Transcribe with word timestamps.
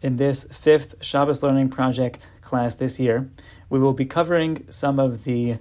in 0.00 0.16
this 0.16 0.44
fifth 0.44 0.94
Shabbos 1.00 1.42
Learning 1.42 1.68
Project 1.68 2.28
class 2.40 2.74
this 2.74 3.00
year, 3.00 3.28
we 3.68 3.78
will 3.78 3.92
be 3.92 4.06
covering 4.06 4.66
some 4.70 4.98
of 4.98 5.24
the 5.24 5.58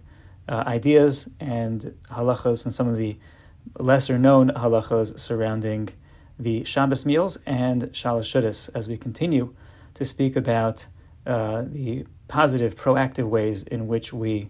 uh, 0.48 0.64
ideas 0.66 1.30
and 1.40 1.94
halachos 2.12 2.66
and 2.66 2.74
some 2.74 2.88
of 2.88 2.98
the 2.98 3.18
lesser 3.80 4.18
known 4.18 4.50
halachos 4.50 5.20
surrounding 5.20 5.90
the 6.40 6.64
Shabbos 6.64 7.06
meals 7.06 7.38
and 7.46 7.84
Shalosh 7.84 8.32
Shudas 8.32 8.70
as 8.76 8.88
we 8.88 8.98
continue 8.98 9.54
to 9.96 10.06
speak 10.06 10.36
about 10.36 10.86
uh, 11.26 11.64
the 11.66 12.06
positive, 12.28 12.76
proactive 12.76 13.28
ways 13.28 13.64
in 13.64 13.88
which 13.88 14.14
we 14.14 14.50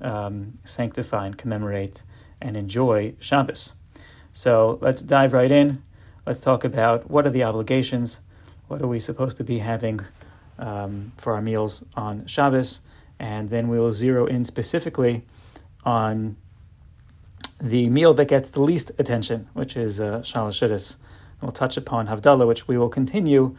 um, 0.00 0.58
sanctify 0.64 1.26
and 1.26 1.38
commemorate 1.38 2.02
and 2.40 2.56
enjoy 2.56 3.14
Shabbos. 3.18 3.74
So 4.32 4.78
let's 4.80 5.02
dive 5.02 5.32
right 5.32 5.50
in. 5.50 5.82
Let's 6.26 6.40
talk 6.40 6.64
about 6.64 7.10
what 7.10 7.26
are 7.26 7.30
the 7.30 7.44
obligations, 7.44 8.20
what 8.68 8.82
are 8.82 8.86
we 8.86 9.00
supposed 9.00 9.36
to 9.36 9.44
be 9.44 9.58
having 9.58 10.00
um, 10.58 11.12
for 11.16 11.34
our 11.34 11.42
meals 11.42 11.84
on 11.94 12.26
Shabbos, 12.26 12.80
and 13.18 13.50
then 13.50 13.68
we 13.68 13.78
will 13.78 13.92
zero 13.92 14.26
in 14.26 14.44
specifically 14.44 15.22
on 15.84 16.36
the 17.60 17.88
meal 17.88 18.12
that 18.14 18.26
gets 18.26 18.50
the 18.50 18.62
least 18.62 18.90
attention, 18.98 19.48
which 19.54 19.76
is 19.76 20.00
uh, 20.00 20.20
Shalosh 20.20 20.60
Shudas. 20.60 20.96
We'll 21.40 21.52
touch 21.52 21.76
upon 21.76 22.08
Havdalah, 22.08 22.46
which 22.46 22.66
we 22.68 22.76
will 22.76 22.88
continue 22.88 23.56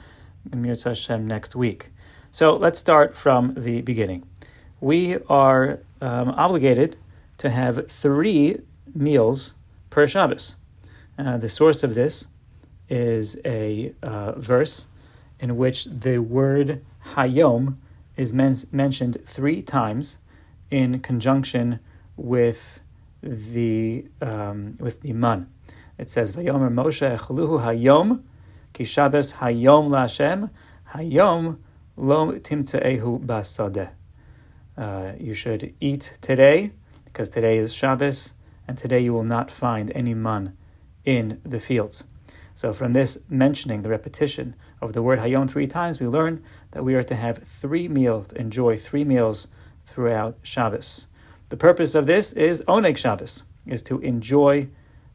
in 0.51 0.61
Mirza 0.61 0.89
Hashem 0.89 1.27
next 1.27 1.55
week. 1.55 1.91
So 2.31 2.55
let's 2.55 2.79
start 2.79 3.15
from 3.15 3.53
the 3.55 3.81
beginning. 3.81 4.27
We 4.79 5.17
are 5.29 5.79
um, 6.01 6.29
obligated 6.29 6.97
to 7.39 7.49
have 7.49 7.89
three 7.89 8.59
meals 8.93 9.53
per 9.89 10.07
Shabbos. 10.07 10.55
Uh, 11.17 11.37
the 11.37 11.49
source 11.49 11.83
of 11.83 11.95
this 11.95 12.27
is 12.89 13.39
a 13.43 13.93
uh, 14.03 14.33
verse 14.33 14.85
in 15.39 15.57
which 15.57 15.85
the 15.85 16.19
word 16.19 16.83
Hayom 17.13 17.77
is 18.15 18.33
men- 18.33 18.57
mentioned 18.71 19.19
three 19.25 19.61
times 19.61 20.17
in 20.69 20.99
conjunction 20.99 21.79
with 22.15 22.79
the 23.21 24.05
um, 24.21 24.75
with 24.79 25.01
the 25.01 25.13
man. 25.13 25.47
It 25.97 26.09
says, 26.09 26.33
"Vayomer 26.33 26.71
Moshe 26.71 27.17
Echaluhu 27.17 27.63
Hayom 27.63 28.23
Ki 28.73 28.83
Shabbos 28.83 29.33
Hayom 29.33 29.89
LaShem 29.89 30.49
Hayom 30.93 31.57
Lo 31.95 32.31
Timtzeehu 32.33 33.25
Basadeh." 33.25 33.89
Uh, 34.77 35.13
you 35.19 35.33
should 35.33 35.73
eat 35.79 36.17
today 36.21 36.71
because 37.05 37.29
today 37.29 37.57
is 37.57 37.73
Shabbos, 37.73 38.33
and 38.67 38.77
today 38.77 38.99
you 38.99 39.13
will 39.13 39.23
not 39.23 39.49
find 39.49 39.91
any 39.95 40.13
man 40.13 40.55
in 41.03 41.41
the 41.43 41.59
fields. 41.59 42.03
So, 42.53 42.73
from 42.73 42.93
this 42.93 43.17
mentioning, 43.29 43.81
the 43.81 43.89
repetition 43.89 44.55
of 44.81 44.93
the 44.93 45.01
word 45.01 45.19
Hayom 45.19 45.49
three 45.49 45.67
times, 45.67 45.99
we 45.99 46.07
learn 46.07 46.43
that 46.71 46.83
we 46.83 46.93
are 46.95 47.03
to 47.03 47.15
have 47.15 47.39
three 47.39 47.87
meals, 47.87 48.31
enjoy 48.33 48.77
three 48.77 49.03
meals 49.03 49.47
throughout 49.85 50.37
Shabbos. 50.43 51.07
The 51.49 51.57
purpose 51.57 51.95
of 51.95 52.05
this 52.05 52.33
is 52.33 52.61
Oneg 52.67 52.97
Shabbos, 52.97 53.43
is 53.65 53.81
to 53.83 53.99
enjoy 53.99 54.67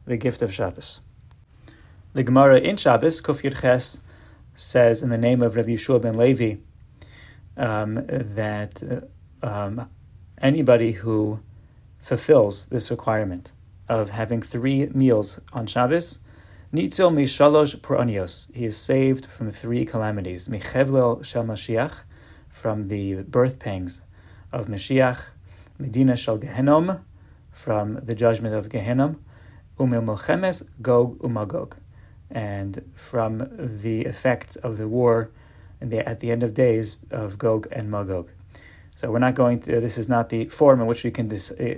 the 0.05 0.17
gift 0.17 0.41
of 0.41 0.53
Shabbos. 0.53 0.99
The 2.13 2.23
Gemara 2.23 2.59
in 2.59 2.77
Shabbos, 2.77 3.21
Kuf 3.21 3.41
Ches, 3.41 4.01
says 4.55 5.01
in 5.01 5.09
the 5.09 5.17
name 5.17 5.41
of 5.41 5.55
Rav 5.55 5.65
Yehoshua 5.65 6.01
ben 6.01 6.17
Levi 6.17 6.57
um, 7.57 8.05
that 8.05 9.03
uh, 9.41 9.45
um, 9.45 9.89
anybody 10.39 10.93
who 10.93 11.39
fulfills 11.99 12.67
this 12.67 12.91
requirement 12.91 13.51
of 13.89 14.11
having 14.11 14.41
three 14.41 14.87
meals 14.87 15.39
on 15.53 15.65
Shabbos, 15.65 16.19
Nitzil 16.73 17.13
mishalosh 17.13 17.75
poronios, 17.81 18.51
he 18.55 18.65
is 18.65 18.75
saved 18.75 19.27
from 19.27 19.51
three 19.51 19.85
calamities. 19.85 20.47
Michevlel 20.47 21.23
shel 21.23 21.43
Mashiach, 21.43 21.99
from 22.49 22.87
the 22.87 23.21
birth 23.21 23.59
pangs 23.59 24.01
of 24.51 24.65
Mashiach, 24.65 25.25
Medina 25.77 26.17
shel 26.17 26.39
Gehenom, 26.39 27.01
from 27.51 27.99
the 28.03 28.15
judgment 28.15 28.55
of 28.55 28.69
Gehenom, 28.69 29.17
Umil 29.79 30.03
Melchemes, 30.03 30.67
Gog 30.81 31.19
Umagog, 31.19 31.73
and 32.31 32.83
from 32.95 33.47
the 33.55 34.01
effects 34.01 34.55
of 34.55 34.79
the 34.79 34.87
war 34.87 35.29
the, 35.79 35.99
at 36.09 36.21
the 36.21 36.31
end 36.31 36.41
of 36.41 36.55
days 36.55 36.97
of 37.11 37.37
Gog 37.37 37.67
and 37.71 37.91
Magog. 37.91 38.31
So 38.95 39.11
we're 39.11 39.19
not 39.19 39.35
going 39.35 39.59
to, 39.59 39.79
this 39.79 39.99
is 39.99 40.09
not 40.09 40.29
the 40.29 40.45
form 40.45 40.81
in 40.81 40.87
which 40.87 41.03
we 41.03 41.11
can 41.11 41.27
dis, 41.27 41.51
uh, 41.51 41.75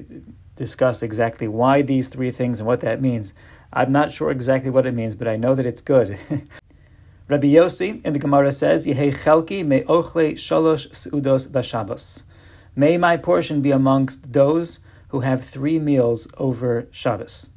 discuss 0.55 1.03
exactly 1.03 1.49
why 1.49 1.81
these 1.81 2.07
three 2.07 2.31
things 2.31 2.61
and 2.61 2.67
what 2.67 2.79
that 2.79 3.01
means. 3.01 3.33
I'm 3.73 3.91
not 3.91 4.13
sure 4.13 4.31
exactly 4.31 4.69
what 4.69 4.85
it 4.85 4.93
means, 4.93 5.15
but 5.15 5.27
I 5.27 5.35
know 5.35 5.55
that 5.55 5.65
it's 5.65 5.81
good. 5.81 6.19
Rabbi 7.27 7.47
Yossi 7.47 8.05
in 8.05 8.13
the 8.13 8.19
Gemara 8.19 8.51
says, 8.51 8.85
Yehei 8.85 9.11
chelki 9.11 9.65
me 9.65 9.83
ochle 9.83 10.33
shalosh 10.33 10.89
seudos 10.89 11.47
b'Shabbos. 11.47 12.23
May 12.75 12.97
my 12.97 13.17
portion 13.17 13.61
be 13.61 13.71
amongst 13.71 14.33
those 14.33 14.79
who 15.09 15.21
have 15.21 15.43
three 15.43 15.79
meals 15.79 16.27
over 16.37 16.87
Shabbos. 16.91 17.49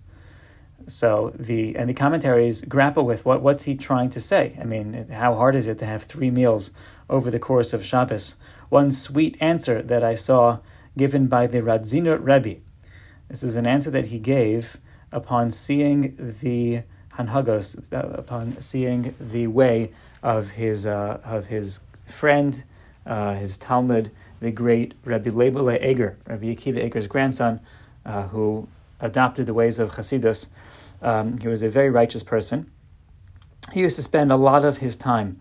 So 0.87 1.33
the 1.39 1.77
and 1.77 1.91
the 1.91 1.95
commentaries 1.95 2.63
grapple 2.63 3.05
with 3.05 3.27
what 3.27 3.43
what's 3.43 3.65
he 3.65 3.75
trying 3.75 4.09
to 4.11 4.21
say. 4.21 4.57
I 4.61 4.65
mean, 4.65 5.09
how 5.11 5.35
hard 5.35 5.55
is 5.55 5.67
it 5.67 5.79
to 5.81 5.87
have 5.87 6.05
three 6.05 6.31
meals 6.31 6.73
over 7.11 7.31
the 7.31 7.39
course 7.39 7.73
of 7.73 7.85
Shabbos? 7.85 8.37
One 8.71 8.91
sweet 8.91 9.37
answer 9.41 9.83
that 9.83 10.03
I 10.03 10.15
saw 10.15 10.61
given 10.97 11.27
by 11.27 11.47
the 11.47 11.61
Radziner 11.61 12.19
Rebbe. 12.19 12.61
This 13.29 13.43
is 13.43 13.57
an 13.57 13.67
answer 13.67 13.91
that 13.91 14.07
he 14.07 14.19
gave 14.19 14.79
upon 15.13 15.51
seeing 15.51 16.15
the 16.19 16.83
Hanhagos, 17.17 17.83
uh, 17.93 18.19
upon 18.19 18.61
seeing 18.61 19.15
the 19.21 19.47
way 19.47 19.91
of 20.23 20.51
his 20.51 20.87
uh, 20.87 21.21
of 21.25 21.47
his 21.47 21.81
friend, 22.07 22.65
uh, 23.07 23.35
his 23.35 23.59
talmid, 23.59 24.11
the 24.41 24.51
great 24.51 24.95
Rabbi 25.05 25.31
Leibele 25.31 25.83
Eger, 25.85 26.17
Rabbi 26.27 26.47
Akiva 26.55 26.85
Eger's 26.85 27.09
grandson, 27.09 27.61
uh, 28.07 28.29
who 28.29 28.69
adopted 29.01 29.47
the 29.47 29.55
ways 29.55 29.79
of 29.79 29.93
Chasidus. 29.93 30.49
Um, 31.03 31.39
he 31.39 31.49
was 31.49 31.63
a 31.63 31.69
very 31.69 31.91
righteous 31.91 32.23
person. 32.23 32.71
He 33.73 33.81
used 33.81 33.97
to 33.97 34.03
spend 34.03 34.31
a 34.31 34.37
lot 34.37 34.65
of 34.65 34.79
his 34.79 34.97
time 34.97 35.41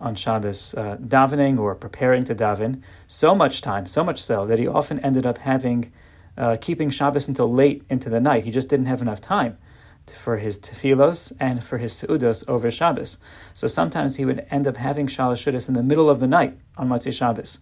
on 0.00 0.14
Shabbos 0.14 0.74
uh, 0.74 0.96
davening 0.96 1.58
or 1.58 1.74
preparing 1.74 2.24
to 2.24 2.34
daven, 2.34 2.82
so 3.06 3.34
much 3.34 3.60
time, 3.60 3.86
so 3.86 4.04
much 4.04 4.22
so 4.22 4.46
that 4.46 4.58
he 4.58 4.66
often 4.66 5.00
ended 5.00 5.26
up 5.26 5.38
having 5.38 5.92
uh, 6.38 6.56
keeping 6.60 6.88
Shabbos 6.88 7.28
until 7.28 7.52
late 7.52 7.82
into 7.90 8.08
the 8.08 8.20
night. 8.20 8.44
He 8.44 8.50
just 8.50 8.70
didn't 8.70 8.86
have 8.86 9.02
enough 9.02 9.20
time 9.20 9.58
for 10.06 10.38
his 10.38 10.58
tefilos 10.58 11.32
and 11.38 11.62
for 11.62 11.76
his 11.76 11.92
seudos 11.92 12.48
over 12.48 12.70
Shabbos. 12.70 13.18
So 13.52 13.66
sometimes 13.66 14.16
he 14.16 14.24
would 14.24 14.46
end 14.50 14.66
up 14.66 14.78
having 14.78 15.06
Shalosh 15.06 15.42
Shudas 15.44 15.68
in 15.68 15.74
the 15.74 15.82
middle 15.82 16.08
of 16.08 16.20
the 16.20 16.26
night 16.26 16.58
on 16.78 16.88
Motzei 16.88 17.12
Shabbos, 17.12 17.58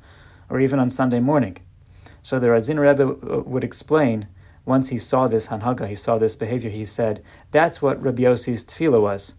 or 0.48 0.60
even 0.60 0.78
on 0.78 0.90
Sunday 0.90 1.18
morning. 1.18 1.58
So 2.22 2.38
the 2.38 2.48
Radzin 2.48 2.78
Rebbe 2.78 3.42
would 3.42 3.64
explain, 3.64 4.28
once 4.64 4.90
he 4.90 4.98
saw 4.98 5.26
this 5.26 5.48
Hanhaga, 5.48 5.88
he 5.88 5.96
saw 5.96 6.18
this 6.18 6.36
behavior, 6.36 6.70
he 6.70 6.84
said, 6.84 7.22
that's 7.50 7.80
what 7.82 8.02
Rabbi 8.02 8.22
Yossi's 8.22 8.64
tefillah 8.64 9.00
was. 9.00 9.34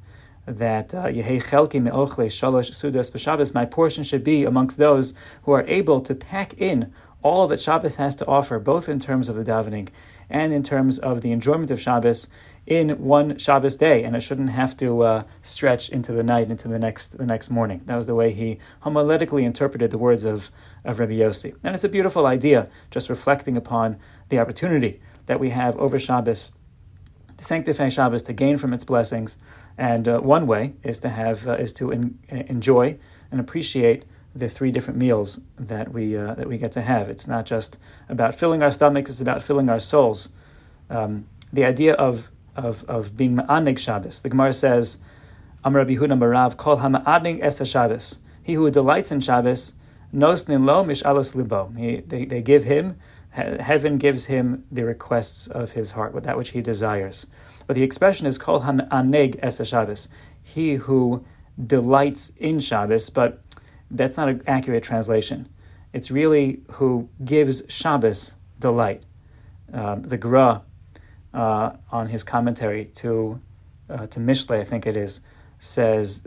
That 0.46 0.96
uh, 0.96 1.06
Yehei 1.06 1.44
Chelki 1.44 1.82
Me'ochle 1.82 2.28
Shalosh 2.28 2.72
Sudas 2.72 3.12
B'Shabbos, 3.12 3.54
my 3.54 3.66
portion 3.66 4.06
should 4.06 4.24
be 4.24 4.46
amongst 4.46 4.78
those 4.78 5.14
who 5.44 5.52
are 5.52 5.66
able 5.68 6.00
to 6.00 6.16
pack 6.16 6.54
in 6.54 6.94
all 7.24 7.48
that 7.48 7.60
Shabbos 7.60 7.96
has 7.96 8.16
to 8.16 8.28
offer, 8.28 8.60
both 8.60 8.88
in 8.88 9.00
terms 9.00 9.30
of 9.30 9.36
the 9.36 9.44
davening 9.44 9.90
and 10.30 10.54
in 10.54 10.64
terms 10.64 11.00
of 11.00 11.22
the 11.22 11.32
enjoyment 11.32 11.72
of 11.72 11.82
Shabbos 11.82 12.28
in 12.66 12.90
one 13.02 13.38
Shabbos 13.38 13.78
day, 13.78 14.04
and 14.04 14.16
it 14.16 14.22
shouldn't 14.22 14.50
have 14.50 14.76
to 14.78 15.02
uh, 15.02 15.24
stretch 15.42 15.90
into 15.90 16.12
the 16.12 16.24
night, 16.24 16.52
into 16.52 16.68
the 16.68 16.78
next 16.78 17.18
the 17.18 17.26
next 17.26 17.50
morning. 17.50 17.82
That 17.86 17.96
was 17.96 18.06
the 18.06 18.16
way 18.16 18.34
he 18.34 18.60
homiletically 18.84 19.44
interpreted 19.44 19.90
the 19.90 19.98
words 19.98 20.26
of, 20.26 20.52
of 20.84 21.00
Rabbi 21.00 21.14
Yossi. 21.14 21.56
And 21.64 21.74
it's 21.74 21.86
a 21.86 21.90
beautiful 21.90 22.26
idea, 22.26 22.70
just 22.92 23.10
reflecting 23.10 23.56
upon 23.56 23.98
the 24.30 24.40
opportunity 24.40 25.00
that 25.28 25.40
we 25.40 25.52
have 25.52 25.78
over 25.78 25.98
Shabbos 25.98 26.52
to 27.38 27.46
sanctify 27.46 27.90
Shabbos, 27.90 28.24
to 28.24 28.34
gain 28.34 28.58
from 28.58 28.74
its 28.74 28.84
blessings. 28.84 29.38
And 29.78 30.08
uh, 30.08 30.20
one 30.20 30.48
way 30.48 30.74
is 30.84 31.00
to 31.00 31.10
have 31.10 31.48
uh, 31.48 31.54
is 31.54 31.72
to 31.74 31.92
en- 31.92 32.20
enjoy 32.30 32.98
and 33.32 33.40
appreciate 33.40 34.04
the 34.38 34.50
three 34.50 34.72
different 34.72 35.00
meals 35.00 35.40
that 35.58 35.94
we 35.94 36.16
uh, 36.16 36.34
that 36.36 36.48
we 36.48 36.58
get 36.58 36.72
to 36.74 36.82
have. 36.82 37.10
It's 37.10 37.28
not 37.28 37.46
just 37.46 37.78
about 38.10 38.36
filling 38.36 38.62
our 38.64 38.72
stomachs; 38.72 39.10
it's 39.10 39.22
about 39.22 39.44
filling 39.44 39.70
our 39.70 39.80
souls. 39.80 40.30
Um, 40.90 41.28
the 41.52 41.66
idea 41.66 41.94
of 41.94 42.30
of 42.56 42.84
of 42.86 43.18
being 43.18 43.36
ma'anig 43.36 43.78
Shabbos. 43.78 44.22
The 44.22 44.30
Gemara 44.30 44.54
says, 44.54 45.00
"Amar 45.64 45.82
Rabbi 45.82 45.96
Huda 45.96 46.18
Marav 46.18 46.58
Kol 46.58 46.78
ha'ma'anig 46.78 47.40
es 47.42 47.66
Shabbos." 47.68 48.20
He 48.42 48.54
who 48.54 48.70
delights 48.72 49.12
in 49.12 49.20
Shabbos, 49.20 49.74
nosnin 50.14 50.66
lo 50.66 50.84
mishalos 50.84 51.36
libo. 51.36 51.74
He 51.78 51.98
they, 52.02 52.26
they 52.26 52.42
give 52.42 52.64
him 52.64 52.98
heaven 53.38 53.98
gives 53.98 54.26
him 54.26 54.66
the 54.72 54.84
requests 54.84 55.48
of 55.48 55.74
his 55.74 55.92
heart, 55.92 56.14
with 56.14 56.24
that 56.24 56.38
which 56.38 56.50
he 56.50 56.62
desires. 56.62 57.28
But 57.68 57.76
the 57.76 57.84
expression 57.84 58.26
is 58.26 58.38
called 58.38 58.64
ha'ma'anig 58.64 59.38
es 59.42 59.66
Shabbos. 59.68 60.10
He 60.42 60.76
who 60.76 61.26
delights 61.64 62.32
in 62.38 62.60
Shabbos, 62.60 63.10
but 63.10 63.42
that's 63.90 64.18
not 64.18 64.30
an 64.30 64.44
accurate 64.48 64.84
translation. 64.84 65.50
It's 65.94 66.12
really 66.12 66.62
who 66.74 67.10
gives 67.24 67.64
Shabbos 67.70 68.36
delight. 68.60 69.04
Um, 69.74 70.04
the 70.04 70.18
Gra, 70.18 70.62
uh, 71.34 71.72
on 71.92 72.08
his 72.08 72.24
commentary 72.24 72.86
to 72.96 73.40
uh, 73.90 74.08
to 74.08 74.20
Mishle, 74.20 74.60
I 74.60 74.64
think 74.64 74.86
it 74.86 74.98
is, 74.98 75.22
says 75.60 76.26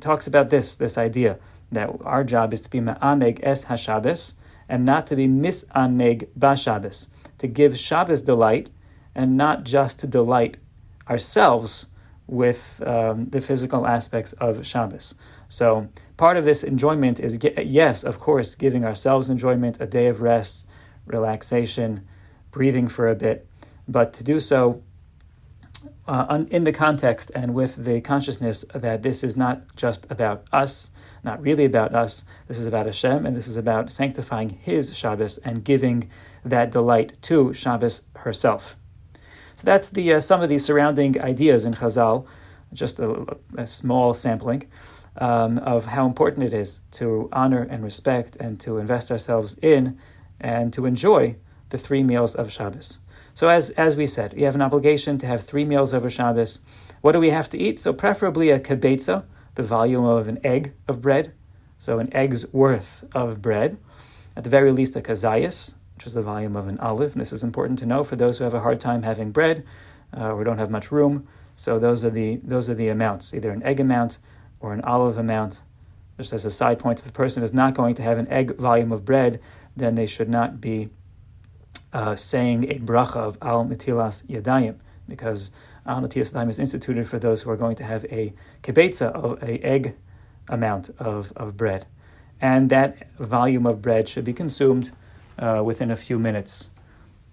talks 0.00 0.26
about 0.26 0.48
this 0.48 0.76
this 0.76 0.98
idea 0.98 1.38
that 1.72 1.90
our 2.04 2.24
job 2.24 2.52
is 2.52 2.60
to 2.62 2.70
be 2.70 2.80
ma'aneg 2.80 3.38
es 3.42 3.66
hashabes 3.66 4.34
and 4.68 4.84
not 4.84 5.06
to 5.06 5.16
be 5.16 5.26
misaneg 5.26 6.28
bashabes, 6.38 7.08
to 7.38 7.46
give 7.46 7.78
Shabbos 7.78 8.22
delight 8.22 8.68
and 9.14 9.36
not 9.36 9.64
just 9.64 9.98
to 10.00 10.06
delight 10.06 10.56
ourselves 11.08 11.88
with 12.26 12.80
um, 12.86 13.28
the 13.30 13.40
physical 13.40 13.86
aspects 13.86 14.32
of 14.34 14.64
Shabbos. 14.64 15.14
So 15.50 15.88
part 16.16 16.36
of 16.36 16.44
this 16.44 16.62
enjoyment 16.62 17.20
is 17.20 17.38
yes, 17.42 18.04
of 18.04 18.20
course, 18.20 18.54
giving 18.54 18.84
ourselves 18.84 19.28
enjoyment, 19.28 19.78
a 19.80 19.86
day 19.86 20.06
of 20.06 20.22
rest, 20.22 20.66
relaxation, 21.06 22.06
breathing 22.52 22.86
for 22.86 23.10
a 23.10 23.16
bit, 23.16 23.46
but 23.88 24.12
to 24.14 24.24
do 24.24 24.38
so 24.38 24.82
uh, 26.06 26.44
in 26.50 26.62
the 26.64 26.72
context 26.72 27.32
and 27.34 27.52
with 27.52 27.84
the 27.84 28.00
consciousness 28.00 28.64
that 28.72 29.02
this 29.02 29.24
is 29.24 29.36
not 29.36 29.74
just 29.74 30.06
about 30.08 30.44
us, 30.52 30.92
not 31.24 31.42
really 31.42 31.64
about 31.64 31.94
us. 31.94 32.24
This 32.46 32.60
is 32.60 32.68
about 32.68 32.86
Hashem, 32.86 33.26
and 33.26 33.36
this 33.36 33.48
is 33.48 33.56
about 33.56 33.90
sanctifying 33.90 34.50
His 34.50 34.96
Shabbos 34.96 35.38
and 35.38 35.64
giving 35.64 36.08
that 36.44 36.70
delight 36.70 37.20
to 37.22 37.52
Shabbos 37.52 38.02
herself. 38.18 38.76
So 39.56 39.64
that's 39.64 39.88
the 39.88 40.14
uh, 40.14 40.20
some 40.20 40.42
of 40.42 40.48
the 40.48 40.58
surrounding 40.58 41.20
ideas 41.20 41.64
in 41.64 41.74
Chazal, 41.74 42.24
just 42.72 43.00
a, 43.00 43.36
a 43.58 43.66
small 43.66 44.14
sampling 44.14 44.70
um, 45.16 45.58
of 45.58 45.86
how 45.86 46.06
important 46.06 46.46
it 46.46 46.54
is 46.54 46.80
to 46.92 47.28
honor 47.32 47.62
and 47.62 47.82
respect 47.82 48.36
and 48.36 48.60
to 48.60 48.78
invest 48.78 49.10
ourselves 49.10 49.54
in 49.62 49.98
and 50.40 50.72
to 50.72 50.86
enjoy 50.86 51.36
the 51.70 51.78
three 51.78 52.02
meals 52.02 52.34
of 52.34 52.50
Shabbos. 52.50 52.98
So 53.34 53.48
as 53.48 53.70
as 53.70 53.96
we 53.96 54.06
said, 54.06 54.34
we 54.34 54.42
have 54.42 54.54
an 54.54 54.62
obligation 54.62 55.18
to 55.18 55.26
have 55.26 55.44
three 55.44 55.64
meals 55.64 55.94
over 55.94 56.10
Shabbos. 56.10 56.60
What 57.00 57.12
do 57.12 57.20
we 57.20 57.30
have 57.30 57.48
to 57.50 57.58
eat? 57.58 57.78
So 57.78 57.92
preferably 57.92 58.50
a 58.50 58.60
kibetza, 58.60 59.24
the 59.54 59.62
volume 59.62 60.04
of 60.04 60.28
an 60.28 60.38
egg 60.44 60.72
of 60.88 61.00
bread, 61.00 61.32
so 61.78 61.98
an 61.98 62.12
egg's 62.12 62.52
worth 62.52 63.04
of 63.14 63.40
bread. 63.40 63.78
At 64.36 64.44
the 64.44 64.50
very 64.50 64.72
least, 64.72 64.96
a 64.96 65.00
kazayas, 65.00 65.74
which 65.96 66.06
is 66.06 66.14
the 66.14 66.22
volume 66.22 66.56
of 66.56 66.68
an 66.68 66.78
olive. 66.78 67.12
And 67.12 67.20
this 67.20 67.32
is 67.32 67.42
important 67.42 67.78
to 67.80 67.86
know 67.86 68.04
for 68.04 68.16
those 68.16 68.38
who 68.38 68.44
have 68.44 68.54
a 68.54 68.60
hard 68.60 68.80
time 68.80 69.02
having 69.02 69.32
bread 69.32 69.64
uh, 70.16 70.32
or 70.32 70.44
don't 70.44 70.58
have 70.58 70.70
much 70.70 70.90
room. 70.90 71.26
So 71.56 71.78
those 71.78 72.04
are 72.04 72.10
the 72.10 72.40
those 72.42 72.70
are 72.70 72.74
the 72.74 72.88
amounts, 72.88 73.34
either 73.34 73.50
an 73.50 73.62
egg 73.62 73.80
amount 73.80 74.18
or 74.60 74.72
an 74.72 74.82
olive 74.82 75.18
amount. 75.18 75.62
Just 76.18 76.32
as 76.32 76.44
a 76.44 76.50
side 76.50 76.78
point, 76.78 77.00
if 77.00 77.06
a 77.08 77.12
person 77.12 77.42
is 77.42 77.52
not 77.52 77.74
going 77.74 77.94
to 77.94 78.02
have 78.02 78.18
an 78.18 78.28
egg 78.28 78.56
volume 78.56 78.92
of 78.92 79.04
bread, 79.04 79.40
then 79.74 79.94
they 79.94 80.06
should 80.06 80.28
not 80.28 80.60
be 80.60 80.90
uh, 81.92 82.14
saying 82.14 82.70
a 82.70 82.78
bracha 82.78 83.16
of 83.16 83.38
al 83.40 83.64
netilas 83.64 84.26
yadayim, 84.26 84.76
because 85.08 85.50
al 85.86 86.02
netilas 86.02 86.32
yadayim 86.32 86.50
is 86.50 86.58
instituted 86.58 87.08
for 87.08 87.18
those 87.18 87.42
who 87.42 87.50
are 87.50 87.56
going 87.56 87.74
to 87.76 87.84
have 87.84 88.04
a 88.06 88.34
kibetza 88.62 89.10
of 89.12 89.42
a 89.42 89.58
egg 89.64 89.96
amount 90.48 90.90
of, 90.98 91.32
of 91.36 91.56
bread, 91.56 91.86
and 92.40 92.68
that 92.70 93.10
volume 93.18 93.64
of 93.64 93.80
bread 93.80 94.08
should 94.08 94.24
be 94.24 94.34
consumed 94.34 94.92
uh, 95.38 95.62
within 95.64 95.90
a 95.90 95.96
few 95.96 96.18
minutes 96.18 96.70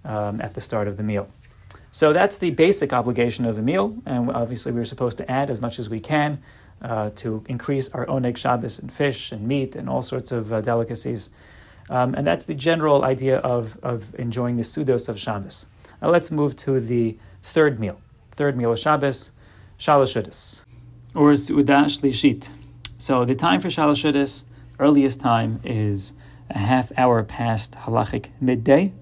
um, 0.04 0.40
at 0.40 0.54
the 0.54 0.60
start 0.60 0.88
of 0.88 0.96
the 0.96 1.02
meal. 1.02 1.28
So 1.90 2.12
that's 2.12 2.38
the 2.38 2.50
basic 2.50 2.92
obligation 2.92 3.44
of 3.44 3.58
a 3.58 3.62
meal, 3.62 3.98
and 4.06 4.30
obviously 4.30 4.72
we're 4.72 4.86
supposed 4.86 5.18
to 5.18 5.30
add 5.30 5.50
as 5.50 5.60
much 5.60 5.78
as 5.78 5.90
we 5.90 6.00
can 6.00 6.40
uh, 6.82 7.10
to 7.16 7.44
increase 7.48 7.88
our 7.90 8.06
oneg 8.06 8.36
Shabbos 8.36 8.78
and 8.78 8.92
fish 8.92 9.32
and 9.32 9.46
meat 9.46 9.76
and 9.76 9.88
all 9.88 10.02
sorts 10.02 10.32
of 10.32 10.52
uh, 10.52 10.60
delicacies. 10.60 11.30
Um, 11.90 12.14
and 12.14 12.26
that's 12.26 12.44
the 12.44 12.54
general 12.54 13.04
idea 13.04 13.38
of, 13.38 13.78
of 13.82 14.14
enjoying 14.16 14.56
the 14.56 14.62
sudos 14.62 15.08
of 15.08 15.18
Shabbos. 15.18 15.66
Now 16.02 16.10
let's 16.10 16.30
move 16.30 16.54
to 16.56 16.80
the 16.80 17.16
third 17.42 17.80
meal. 17.80 18.00
Third 18.32 18.56
meal 18.56 18.72
of 18.72 18.78
Shabbos, 18.78 19.32
Shalosh 19.78 20.64
or 21.14 21.32
Su'udah 21.32 21.86
Shlishit. 21.86 22.50
So 22.98 23.24
the 23.24 23.34
time 23.34 23.60
for 23.60 23.68
Shalosh 23.68 24.44
earliest 24.78 25.20
time 25.20 25.60
is 25.64 26.12
a 26.50 26.58
half 26.58 26.92
hour 26.96 27.22
past 27.24 27.72
halachic 27.72 28.26
midday. 28.40 28.92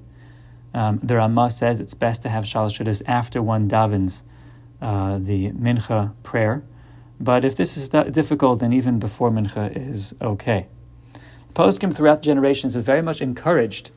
Um, 0.73 1.01
the 1.03 1.17
Ramah 1.17 1.51
says 1.51 1.81
it's 1.81 1.95
best 1.95 2.23
to 2.23 2.29
have 2.29 2.45
Shalosh 2.45 3.03
after 3.07 3.43
one 3.43 3.69
davens 3.69 4.23
uh, 4.81 5.19
the 5.19 5.51
mincha 5.53 6.13
prayer. 6.23 6.63
But 7.19 7.45
if 7.45 7.57
this 7.57 7.77
is 7.77 7.89
difficult, 7.89 8.61
then 8.61 8.73
even 8.73 8.99
before 8.99 9.31
mincha 9.31 9.75
is 9.75 10.15
okay. 10.21 10.67
Poskim 11.55 11.95
throughout 11.95 12.23
generations 12.23 12.75
have 12.75 12.85
very 12.85 13.03
much 13.03 13.23
encouraged 13.23 13.91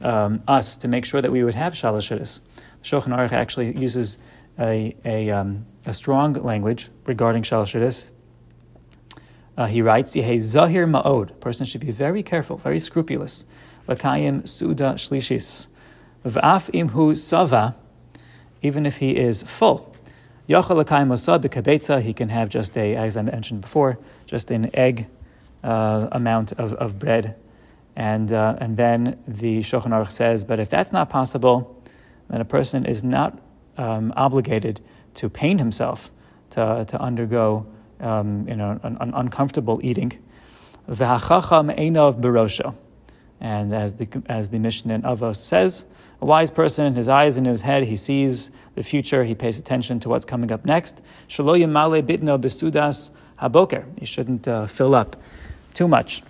um, 0.00 0.42
us 0.46 0.76
to 0.76 0.88
make 0.88 1.04
sure 1.04 1.22
that 1.22 1.32
we 1.32 1.42
would 1.42 1.54
have 1.54 1.72
Shalosh 1.72 2.14
Shulus. 2.14 2.40
Shulchan 2.82 3.08
Aruch 3.08 3.32
actually 3.32 3.76
uses 3.76 4.18
a, 4.58 4.94
a, 5.04 5.30
um, 5.30 5.66
a 5.86 5.94
strong 5.94 6.34
language 6.34 6.90
regarding 7.06 7.42
Shalosh 7.42 7.74
uh, 9.58 9.66
he 9.66 9.82
writes, 9.82 10.14
Yehe 10.14 10.38
Zahir 10.38 10.86
Ma'od. 10.86 11.40
Person 11.40 11.66
should 11.66 11.80
be 11.80 11.90
very 11.90 12.22
careful, 12.22 12.56
very 12.56 12.78
scrupulous. 12.78 13.44
Lakayim 13.88 14.48
Suda 14.48 14.94
Shlishis. 14.94 15.66
V'af 16.24 16.70
imhu 16.70 17.18
Sava, 17.18 17.74
even 18.62 18.86
if 18.86 18.98
he 18.98 19.16
is 19.16 19.42
full. 19.42 19.96
He 20.48 20.54
can 20.54 22.28
have 22.30 22.48
just 22.48 22.76
a, 22.78 22.96
as 22.96 23.16
I 23.18 23.22
mentioned 23.22 23.60
before, 23.60 23.98
just 24.26 24.50
an 24.50 24.74
egg 24.74 25.06
uh, 25.62 26.08
amount 26.10 26.52
of, 26.52 26.72
of 26.74 26.98
bread. 26.98 27.36
And, 27.94 28.32
uh, 28.32 28.56
and 28.58 28.76
then 28.78 29.18
the 29.28 29.58
Shulchan 29.58 29.88
Aruch 29.88 30.10
says, 30.10 30.44
but 30.44 30.58
if 30.58 30.70
that's 30.70 30.90
not 30.90 31.10
possible, 31.10 31.84
then 32.30 32.40
a 32.40 32.46
person 32.46 32.86
is 32.86 33.04
not 33.04 33.38
um, 33.76 34.14
obligated 34.16 34.80
to 35.14 35.28
pain 35.28 35.58
himself 35.58 36.10
to, 36.50 36.86
to 36.88 36.98
undergo 36.98 37.66
um, 38.00 38.48
you 38.48 38.56
know, 38.56 38.80
an, 38.82 38.96
an 39.00 39.12
uncomfortable 39.14 39.80
eating. 39.82 40.12
V'hachacham 40.88 41.76
einov 41.76 42.20
berosho. 42.22 42.74
And 43.40 43.72
as 43.72 43.94
the, 43.94 44.08
as 44.26 44.50
the 44.50 44.58
Mishnah 44.58 44.94
in 44.94 45.02
Avos 45.02 45.36
says, 45.36 45.84
a 46.20 46.26
wise 46.26 46.50
person, 46.50 46.94
his 46.94 47.08
eyes 47.08 47.36
in 47.36 47.44
his 47.44 47.60
head, 47.60 47.84
he 47.84 47.94
sees 47.94 48.50
the 48.74 48.82
future, 48.82 49.24
he 49.24 49.34
pays 49.34 49.58
attention 49.58 50.00
to 50.00 50.08
what's 50.08 50.24
coming 50.24 50.50
up 50.50 50.64
next. 50.64 51.00
Shalo 51.28 51.58
yamale 51.58 52.02
bitno 52.02 52.40
besudas 52.40 53.12
haboker. 53.40 53.84
He 53.98 54.06
shouldn't 54.06 54.48
uh, 54.48 54.66
fill 54.66 54.94
up 54.94 55.16
too 55.74 55.86
much 55.86 56.22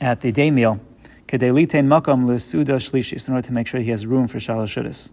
at 0.00 0.20
the 0.20 0.30
day 0.30 0.50
meal, 0.50 0.80
kedelitein 1.26 1.86
makom 1.86 2.26
lesuda 2.26 2.76
shlishis, 2.76 3.28
in 3.28 3.34
order 3.34 3.46
to 3.46 3.52
make 3.52 3.66
sure 3.66 3.80
he 3.80 3.90
has 3.90 4.06
room 4.06 4.28
for 4.28 4.38
shalosh 4.38 5.10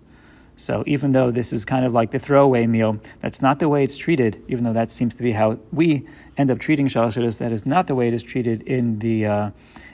So 0.56 0.84
even 0.86 1.14
though 1.14 1.32
this 1.32 1.54
is 1.54 1.66
kind 1.66 1.86
of 1.86 1.94
like 1.94 2.12
the 2.12 2.20
throwaway 2.20 2.68
meal, 2.68 3.00
that's 3.22 3.42
not 3.42 3.60
the 3.60 3.70
way 3.70 3.84
it's 3.84 3.96
treated. 3.96 4.44
Even 4.48 4.66
though 4.66 4.74
that 4.74 4.92
seems 4.92 5.16
to 5.16 5.24
be 5.24 5.32
how 5.32 5.58
we 5.72 6.06
end 6.38 6.52
up 6.52 6.60
treating 6.60 6.88
shalosh 6.88 7.38
that 7.40 7.52
is 7.52 7.66
not 7.66 7.88
the 7.88 7.96
way 7.96 8.08
it 8.08 8.14
is 8.14 8.22
treated 8.22 8.62
in 8.64 9.00
the 9.00 9.26
uh, 9.26 9.50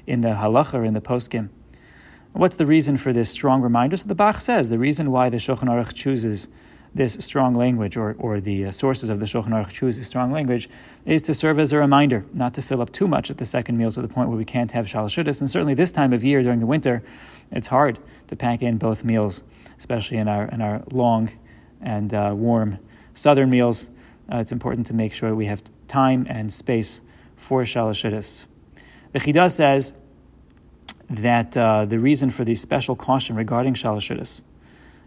in 0.09 0.21
the 0.21 0.29
halacha 0.29 0.73
or 0.73 0.83
in 0.83 0.93
the 0.93 1.01
poskim. 1.01 1.49
What's 2.33 2.57
the 2.57 2.65
reason 2.65 2.97
for 2.97 3.13
this 3.13 3.29
strong 3.29 3.61
reminder? 3.61 3.97
So 3.97 4.07
the 4.07 4.15
Bach 4.15 4.41
says 4.41 4.69
the 4.69 4.79
reason 4.79 5.11
why 5.11 5.29
the 5.29 5.37
Shulchan 5.37 5.69
Aruch 5.69 5.93
chooses 5.93 6.47
this 6.93 7.13
strong 7.13 7.53
language, 7.53 7.95
or, 7.97 8.15
or 8.17 8.39
the 8.39 8.65
uh, 8.65 8.71
sources 8.71 9.09
of 9.09 9.19
the 9.19 9.25
Shulchan 9.27 9.49
Aruch 9.49 9.69
choose 9.69 9.97
this 9.97 10.07
strong 10.07 10.31
language, 10.31 10.67
is 11.05 11.21
to 11.23 11.33
serve 11.33 11.59
as 11.59 11.71
a 11.71 11.77
reminder 11.77 12.25
not 12.33 12.55
to 12.55 12.61
fill 12.63 12.81
up 12.81 12.91
too 12.91 13.07
much 13.07 13.29
at 13.29 13.37
the 13.37 13.45
second 13.45 13.77
meal 13.77 13.91
to 13.91 14.01
the 14.01 14.07
point 14.07 14.29
where 14.29 14.37
we 14.37 14.45
can't 14.45 14.71
have 14.71 14.85
shalashudas. 14.85 15.39
And 15.39 15.49
certainly 15.49 15.75
this 15.75 15.91
time 15.91 16.13
of 16.13 16.23
year 16.23 16.41
during 16.41 16.59
the 16.59 16.65
winter, 16.65 17.03
it's 17.51 17.67
hard 17.67 17.99
to 18.27 18.35
pack 18.35 18.63
in 18.63 18.77
both 18.77 19.03
meals, 19.03 19.43
especially 19.77 20.17
in 20.17 20.27
our 20.27 20.45
in 20.45 20.61
our 20.61 20.83
long 20.91 21.31
and 21.81 22.13
uh, 22.13 22.33
warm 22.35 22.79
southern 23.13 23.49
meals. 23.49 23.89
Uh, 24.31 24.37
it's 24.37 24.51
important 24.51 24.87
to 24.87 24.93
make 24.93 25.13
sure 25.13 25.33
we 25.35 25.45
have 25.45 25.63
time 25.87 26.25
and 26.29 26.51
space 26.51 27.01
for 27.35 27.63
shalashudas. 27.63 28.47
The 29.11 29.19
Chida 29.19 29.49
says 29.49 29.95
that 31.09 31.57
uh, 31.57 31.85
the 31.85 31.97
reason 31.97 32.29
for 32.29 32.43
the 32.43 32.53
special 32.53 32.95
caution 32.95 33.35
regarding 33.35 33.73
shalashudas 33.73 34.43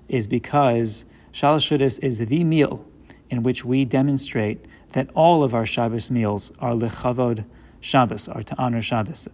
is 0.09 0.27
because 0.27 1.05
Shalosh 1.33 2.01
is 2.03 2.19
the 2.19 2.45
meal 2.45 2.85
in 3.31 3.43
which 3.45 3.65
we 3.65 3.85
demonstrate 3.85 4.65
that 4.91 5.09
all 5.15 5.45
of 5.45 5.55
our 5.55 5.65
Shabbos 5.65 6.11
meals 6.11 6.53
are 6.59 6.73
lechavod 6.73 7.45
Shabbos, 7.81 8.29
are 8.29 8.43
to 8.43 8.59
honor 8.59 8.83
Shabbos. 8.83 9.29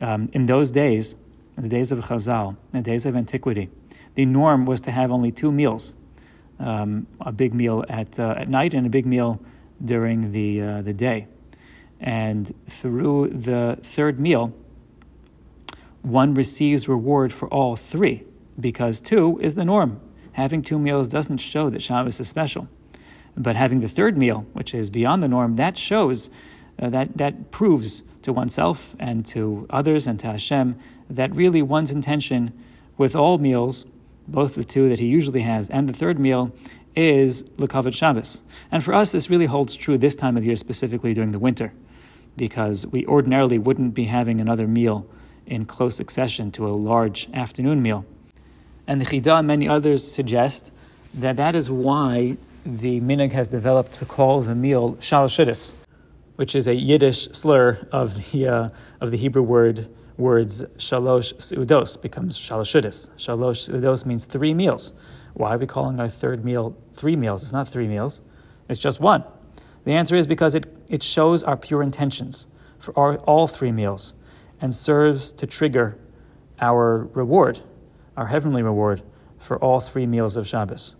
Um, 0.00 0.28
in 0.32 0.46
those 0.46 0.70
days, 0.70 1.14
in 1.56 1.62
the 1.62 1.68
days 1.68 1.92
of 1.92 2.00
Chazal, 2.00 2.56
in 2.72 2.82
the 2.82 2.90
days 2.90 3.06
of 3.06 3.14
antiquity, 3.14 3.70
the 4.14 4.26
norm 4.26 4.66
was 4.66 4.80
to 4.82 4.90
have 4.90 5.10
only 5.10 5.30
two 5.30 5.52
meals: 5.52 5.94
um, 6.58 7.06
a 7.20 7.32
big 7.32 7.54
meal 7.54 7.84
at 7.88 8.18
uh, 8.18 8.34
at 8.36 8.48
night 8.48 8.74
and 8.74 8.86
a 8.86 8.90
big 8.90 9.06
meal 9.06 9.40
during 9.82 10.32
the 10.32 10.60
uh, 10.60 10.82
the 10.82 10.92
day. 10.92 11.28
And 12.02 12.54
through 12.68 13.28
the 13.28 13.78
third 13.82 14.20
meal, 14.20 14.52
one 16.02 16.34
receives 16.34 16.88
reward 16.88 17.32
for 17.32 17.48
all 17.48 17.76
three 17.76 18.24
because 18.58 19.00
two 19.00 19.38
is 19.40 19.54
the 19.54 19.64
norm 19.64 20.00
having 20.32 20.62
two 20.62 20.78
meals 20.78 21.08
doesn't 21.08 21.38
show 21.38 21.70
that 21.70 21.82
Shabbos 21.82 22.18
is 22.20 22.28
special. 22.28 22.68
But 23.36 23.56
having 23.56 23.80
the 23.80 23.88
third 23.88 24.18
meal, 24.18 24.46
which 24.52 24.74
is 24.74 24.90
beyond 24.90 25.22
the 25.22 25.28
norm, 25.28 25.56
that 25.56 25.78
shows, 25.78 26.30
uh, 26.78 26.90
that, 26.90 27.16
that 27.16 27.50
proves 27.50 28.02
to 28.22 28.32
oneself 28.32 28.94
and 28.98 29.24
to 29.26 29.66
others 29.70 30.06
and 30.06 30.18
to 30.20 30.26
Hashem 30.28 30.78
that 31.08 31.34
really 31.34 31.62
one's 31.62 31.90
intention 31.90 32.52
with 32.96 33.14
all 33.14 33.38
meals, 33.38 33.86
both 34.28 34.54
the 34.54 34.64
two 34.64 34.88
that 34.88 34.98
he 34.98 35.06
usually 35.06 35.42
has 35.42 35.68
and 35.70 35.88
the 35.88 35.92
third 35.92 36.18
meal, 36.18 36.52
is 36.94 37.44
Lekavod 37.56 37.94
Shabbos. 37.94 38.42
And 38.70 38.84
for 38.84 38.94
us, 38.94 39.12
this 39.12 39.30
really 39.30 39.46
holds 39.46 39.74
true 39.74 39.96
this 39.96 40.14
time 40.14 40.36
of 40.36 40.44
year, 40.44 40.56
specifically 40.56 41.14
during 41.14 41.32
the 41.32 41.38
winter, 41.38 41.72
because 42.36 42.86
we 42.86 43.06
ordinarily 43.06 43.58
wouldn't 43.58 43.94
be 43.94 44.04
having 44.04 44.40
another 44.40 44.66
meal 44.66 45.06
in 45.46 45.66
close 45.66 45.96
succession 45.96 46.50
to 46.52 46.66
a 46.66 46.70
large 46.70 47.28
afternoon 47.34 47.82
meal. 47.82 48.04
And 48.86 49.00
the 49.00 49.04
Chida 49.04 49.38
and 49.38 49.46
many 49.46 49.68
others 49.68 50.10
suggest 50.10 50.72
that 51.14 51.36
that 51.36 51.54
is 51.54 51.70
why 51.70 52.36
the 52.64 53.00
minhag 53.00 53.32
has 53.32 53.48
developed 53.48 53.94
to 53.94 54.04
call 54.04 54.40
the 54.40 54.54
meal 54.54 54.96
shalosh 54.96 55.74
which 56.36 56.54
is 56.54 56.66
a 56.66 56.74
Yiddish 56.74 57.28
slur 57.32 57.86
of 57.92 58.32
the 58.32 58.48
uh, 58.48 58.68
of 59.00 59.10
the 59.10 59.16
Hebrew 59.16 59.42
word 59.42 59.88
words 60.16 60.62
shalosh 60.76 61.34
seudos 61.34 62.00
becomes 62.00 62.38
shalashudis. 62.38 63.10
Shalosh 63.16 63.70
seudos 63.70 64.06
means 64.06 64.24
three 64.24 64.54
meals. 64.54 64.92
Why 65.34 65.54
are 65.54 65.58
we 65.58 65.66
calling 65.66 66.00
our 66.00 66.08
third 66.08 66.44
meal 66.44 66.76
three 66.94 67.16
meals? 67.16 67.42
It's 67.42 67.52
not 67.52 67.68
three 67.68 67.88
meals. 67.88 68.22
It's 68.68 68.78
just 68.78 69.00
one. 69.00 69.24
The 69.84 69.92
answer 69.92 70.16
is 70.16 70.26
because 70.26 70.54
it, 70.54 70.66
it 70.92 71.02
shows 71.02 71.42
our 71.42 71.56
pure 71.56 71.82
intentions 71.82 72.46
for 72.78 72.96
our, 72.96 73.16
all 73.16 73.48
three 73.48 73.72
meals 73.72 74.14
and 74.60 74.76
serves 74.76 75.32
to 75.32 75.46
trigger 75.46 75.98
our 76.60 77.08
reward, 77.14 77.60
our 78.16 78.26
heavenly 78.26 78.62
reward 78.62 79.02
for 79.38 79.58
all 79.58 79.80
three 79.80 80.06
meals 80.06 80.36
of 80.36 80.46
Shabbos. 80.46 80.94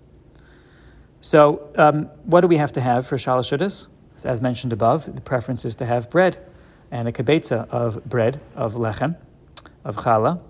So, 1.21 1.71
um, 1.77 2.07
what 2.25 2.41
do 2.41 2.49
we 2.49 2.57
have 2.57 2.73
to 2.73 2.81
have 2.81 3.07
for 3.07 3.17
Shalashudas? 3.17 3.87
As 4.25 4.41
mentioned 4.41 4.73
above, 4.73 5.15
the 5.15 5.21
preference 5.21 5.65
is 5.65 5.77
to 5.77 5.87
have 5.87 6.11
bread 6.11 6.39
and 6.91 7.07
a 7.07 7.13
kibetza 7.13 7.69
of 7.69 8.03
bread, 8.05 8.41
of 8.57 8.75
lechem, 8.75 9.17
of 9.85 9.97
challah. 9.97 10.41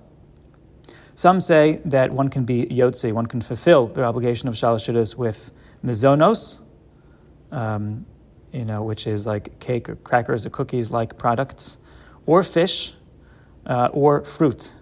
Some 1.14 1.40
say 1.40 1.80
that 1.84 2.12
one 2.12 2.28
can 2.28 2.44
be 2.44 2.66
yotze, 2.66 3.12
one 3.12 3.26
can 3.26 3.40
fulfill 3.40 3.88
their 3.88 4.04
obligation 4.04 4.48
of 4.48 4.54
Shalashudas 4.54 5.16
with 5.16 5.52
mizonos, 5.84 6.60
um, 7.50 8.06
you 8.52 8.64
know, 8.64 8.82
which 8.82 9.06
is 9.06 9.26
like 9.26 9.58
cake 9.60 9.88
or 9.88 9.96
crackers 9.96 10.46
or 10.46 10.50
cookies 10.50 10.90
like 10.90 11.18
products, 11.18 11.78
or 12.26 12.42
fish, 12.42 12.94
uh, 13.66 13.88
or 13.92 14.24
fruit. 14.24 14.74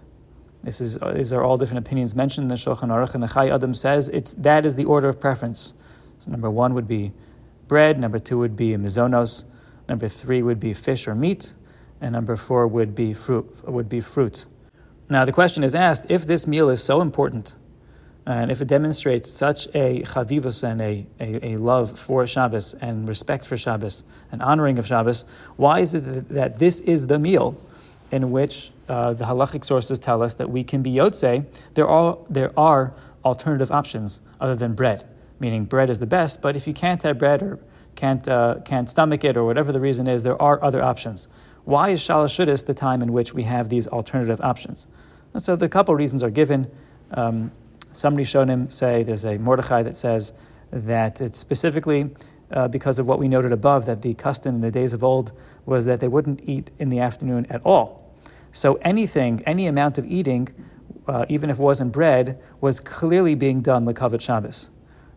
This 0.63 0.79
is, 0.79 0.99
these 1.15 1.33
are 1.33 1.43
all 1.43 1.57
different 1.57 1.85
opinions 1.85 2.15
mentioned 2.15 2.45
in 2.45 2.47
the 2.49 2.55
Shulchan 2.55 2.89
Aruch, 2.89 3.13
and 3.13 3.23
the 3.23 3.27
Chai 3.27 3.49
Adam 3.49 3.73
says 3.73 4.09
it's, 4.09 4.33
that 4.33 4.65
is 4.65 4.75
the 4.75 4.85
order 4.85 5.09
of 5.09 5.19
preference. 5.19 5.73
So 6.19 6.29
number 6.29 6.51
one 6.51 6.75
would 6.75 6.87
be 6.87 7.13
bread, 7.67 7.99
number 7.99 8.19
two 8.19 8.37
would 8.37 8.55
be 8.55 8.71
mizonos, 8.73 9.45
number 9.89 10.07
three 10.07 10.43
would 10.43 10.59
be 10.59 10.73
fish 10.73 11.07
or 11.07 11.15
meat, 11.15 11.55
and 11.99 12.13
number 12.13 12.35
four 12.35 12.67
would 12.67 12.93
be 12.93 13.13
fruit. 13.13 13.47
Would 13.67 13.89
be 13.89 14.01
fruit. 14.01 14.45
Now 15.09 15.25
the 15.25 15.31
question 15.31 15.63
is 15.63 15.75
asked: 15.75 16.05
If 16.09 16.25
this 16.25 16.47
meal 16.47 16.69
is 16.69 16.83
so 16.83 17.01
important, 17.01 17.55
and 18.25 18.51
if 18.51 18.61
it 18.61 18.67
demonstrates 18.67 19.29
such 19.29 19.67
a 19.73 20.01
chavivus 20.03 20.63
and 20.63 20.81
a, 20.81 21.07
a, 21.19 21.53
a, 21.53 21.57
love 21.57 21.97
for 21.97 22.27
Shabbos 22.27 22.75
and 22.75 23.07
respect 23.07 23.45
for 23.45 23.57
Shabbos 23.57 24.03
and 24.31 24.41
honoring 24.43 24.77
of 24.77 24.85
Shabbos, 24.85 25.25
why 25.55 25.79
is 25.79 25.95
it 25.95 26.29
that 26.29 26.59
this 26.59 26.79
is 26.81 27.07
the 27.07 27.17
meal 27.17 27.57
in 28.11 28.31
which 28.31 28.71
uh, 28.87 29.13
the 29.13 29.25
halachic 29.25 29.65
sources 29.65 29.97
tell 29.97 30.21
us 30.21 30.35
that 30.35 30.51
we 30.51 30.63
can 30.63 30.83
be 30.83 30.91
yotze? 30.91 31.45
There 31.73 31.87
are, 31.87 32.19
there 32.29 32.51
are 32.57 32.93
alternative 33.25 33.71
options 33.71 34.21
other 34.39 34.55
than 34.55 34.73
bread 34.73 35.05
meaning 35.41 35.65
bread 35.65 35.89
is 35.89 35.99
the 35.99 36.05
best, 36.05 36.41
but 36.41 36.55
if 36.55 36.67
you 36.67 36.73
can't 36.73 37.01
have 37.03 37.17
bread 37.17 37.41
or 37.41 37.59
can't, 37.95 38.29
uh, 38.29 38.59
can't 38.63 38.89
stomach 38.89 39.23
it 39.23 39.35
or 39.35 39.43
whatever 39.43 39.71
the 39.71 39.79
reason 39.79 40.07
is, 40.07 40.23
there 40.23 40.39
are 40.41 40.63
other 40.63 40.81
options. 40.81 41.27
Why 41.65 41.89
is 41.89 41.99
Shalashudis 41.99 42.67
the 42.67 42.73
time 42.73 43.01
in 43.01 43.11
which 43.11 43.33
we 43.33 43.43
have 43.43 43.67
these 43.69 43.87
alternative 43.87 44.39
options? 44.39 44.87
And 45.33 45.41
so 45.41 45.55
the 45.55 45.67
couple 45.67 45.95
reasons 45.95 46.23
are 46.23 46.29
given. 46.29 46.71
Um, 47.11 47.51
some 47.91 48.15
Rishonim 48.15 48.71
say 48.71 49.03
there's 49.03 49.25
a 49.25 49.37
Mordechai 49.37 49.83
that 49.83 49.97
says 49.97 50.33
that 50.71 51.21
it's 51.21 51.39
specifically 51.39 52.09
uh, 52.51 52.67
because 52.67 52.99
of 52.99 53.07
what 53.07 53.19
we 53.19 53.27
noted 53.27 53.51
above, 53.51 53.85
that 53.85 54.01
the 54.01 54.13
custom 54.13 54.55
in 54.55 54.61
the 54.61 54.71
days 54.71 54.93
of 54.93 55.03
old 55.03 55.31
was 55.65 55.85
that 55.85 55.99
they 55.99 56.07
wouldn't 56.07 56.41
eat 56.47 56.71
in 56.79 56.89
the 56.89 56.99
afternoon 56.99 57.45
at 57.49 57.61
all. 57.65 58.13
So 58.51 58.75
anything, 58.81 59.41
any 59.45 59.67
amount 59.67 59.97
of 59.97 60.05
eating, 60.05 60.49
uh, 61.07 61.25
even 61.29 61.49
if 61.49 61.59
it 61.59 61.61
wasn't 61.61 61.91
bread, 61.91 62.41
was 62.59 62.79
clearly 62.79 63.35
being 63.35 63.61
done 63.61 63.85
lekavod 63.85 64.21
Shabbos. 64.21 64.69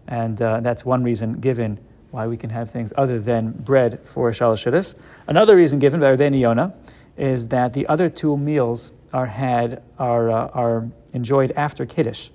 And 0.07 0.41
uh, 0.41 0.61
that's 0.61 0.85
one 0.85 1.03
reason 1.03 1.41
given 1.41 1.81
why 2.11 2.29
we 2.29 2.37
can 2.37 2.51
have 2.51 2.71
things 2.71 2.93
other 2.97 3.19
than 3.19 3.51
bread 3.51 3.99
for 4.05 4.31
Shalosh 4.31 4.95
Another 5.27 5.57
reason 5.57 5.81
given 5.81 5.99
by 5.99 6.17
Rabbeinu 6.17 6.39
Yonah 6.39 6.75
is 7.17 7.49
that 7.49 7.73
the 7.73 7.87
other 7.89 8.09
two 8.09 8.37
meals 8.37 8.93
are 9.13 9.27
had 9.27 9.83
are, 9.99 10.31
uh, 10.31 10.49
are 10.49 10.91
enjoyed 11.13 11.51
after 11.53 11.85
Kiddush. 11.85 12.29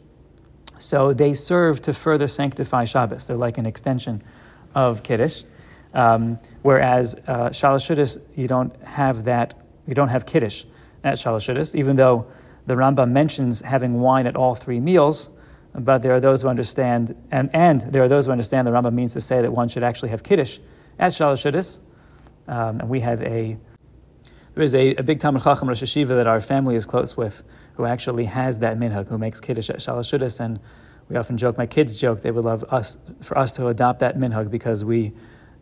So 0.79 1.13
they 1.13 1.33
serve 1.33 1.81
to 1.83 1.93
further 1.93 2.27
sanctify 2.27 2.85
Shabbos. 2.85 3.27
They're 3.27 3.37
like 3.37 3.57
an 3.57 3.65
extension 3.65 4.23
of 4.73 5.03
Kiddush. 5.03 5.43
Um, 5.93 6.39
whereas 6.61 7.15
uh, 7.27 7.49
Shalosh 7.49 8.19
you 8.35 8.47
don't 8.47 8.75
have 8.83 9.25
that, 9.25 9.53
you 9.87 9.95
don't 9.95 10.09
have 10.09 10.25
Kiddush 10.25 10.65
at 11.03 11.15
Shalosh 11.15 11.75
even 11.75 11.95
though 11.95 12.27
the 12.65 12.75
Rambam 12.75 13.11
mentions 13.11 13.61
having 13.61 13.99
wine 13.99 14.27
at 14.27 14.35
all 14.35 14.55
three 14.55 14.79
meals 14.79 15.29
but 15.73 16.01
there 16.01 16.13
are 16.13 16.19
those 16.19 16.41
who 16.41 16.47
understand, 16.47 17.15
and, 17.31 17.49
and 17.53 17.81
there 17.81 18.03
are 18.03 18.07
those 18.07 18.25
who 18.25 18.31
understand 18.31 18.67
the 18.67 18.71
Rambam 18.71 18.93
means 18.93 19.13
to 19.13 19.21
say 19.21 19.41
that 19.41 19.51
one 19.51 19.69
should 19.69 19.83
actually 19.83 20.09
have 20.09 20.23
Kiddush 20.23 20.59
at 20.97 21.11
Shalosh 21.11 21.41
Shuddis. 21.41 21.79
Um, 22.47 22.79
and 22.79 22.89
we 22.89 22.99
have 23.01 23.21
a, 23.21 23.57
there 24.55 24.63
is 24.63 24.75
a, 24.75 24.95
a 24.95 25.03
big 25.03 25.19
Talmid 25.19 25.43
Chacham 25.43 25.67
Rosh 25.67 25.83
Hashiva 25.83 26.09
that 26.09 26.27
our 26.27 26.41
family 26.41 26.75
is 26.75 26.85
close 26.85 27.15
with 27.15 27.43
who 27.75 27.85
actually 27.85 28.25
has 28.25 28.59
that 28.59 28.77
minhag, 28.77 29.07
who 29.07 29.17
makes 29.17 29.39
Kiddush 29.39 29.69
at 29.69 29.77
Shalosh 29.77 30.11
Shuddis. 30.11 30.39
And 30.39 30.59
we 31.07 31.15
often 31.15 31.37
joke, 31.37 31.57
my 31.57 31.65
kids 31.65 31.99
joke, 31.99 32.21
they 32.21 32.31
would 32.31 32.45
love 32.45 32.63
us, 32.69 32.97
for 33.21 33.37
us 33.37 33.53
to 33.53 33.67
adopt 33.67 33.99
that 33.99 34.17
minhag 34.17 34.49
because 34.49 34.83
we 34.83 35.13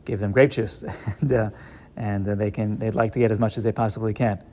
give 0.06 0.20
them 0.20 0.32
grape 0.32 0.52
juice. 0.52 0.84
and, 1.22 1.32
uh, 1.32 1.50
and 1.96 2.28
uh, 2.28 2.36
they 2.36 2.50
can, 2.50 2.78
they'd 2.78 2.96
like 2.96 3.12
to 3.12 3.20
get 3.20 3.32
as 3.32 3.40
much 3.40 3.58
as 3.58 3.64
they 3.64 3.72
possibly 3.72 4.14
can. 4.14 4.44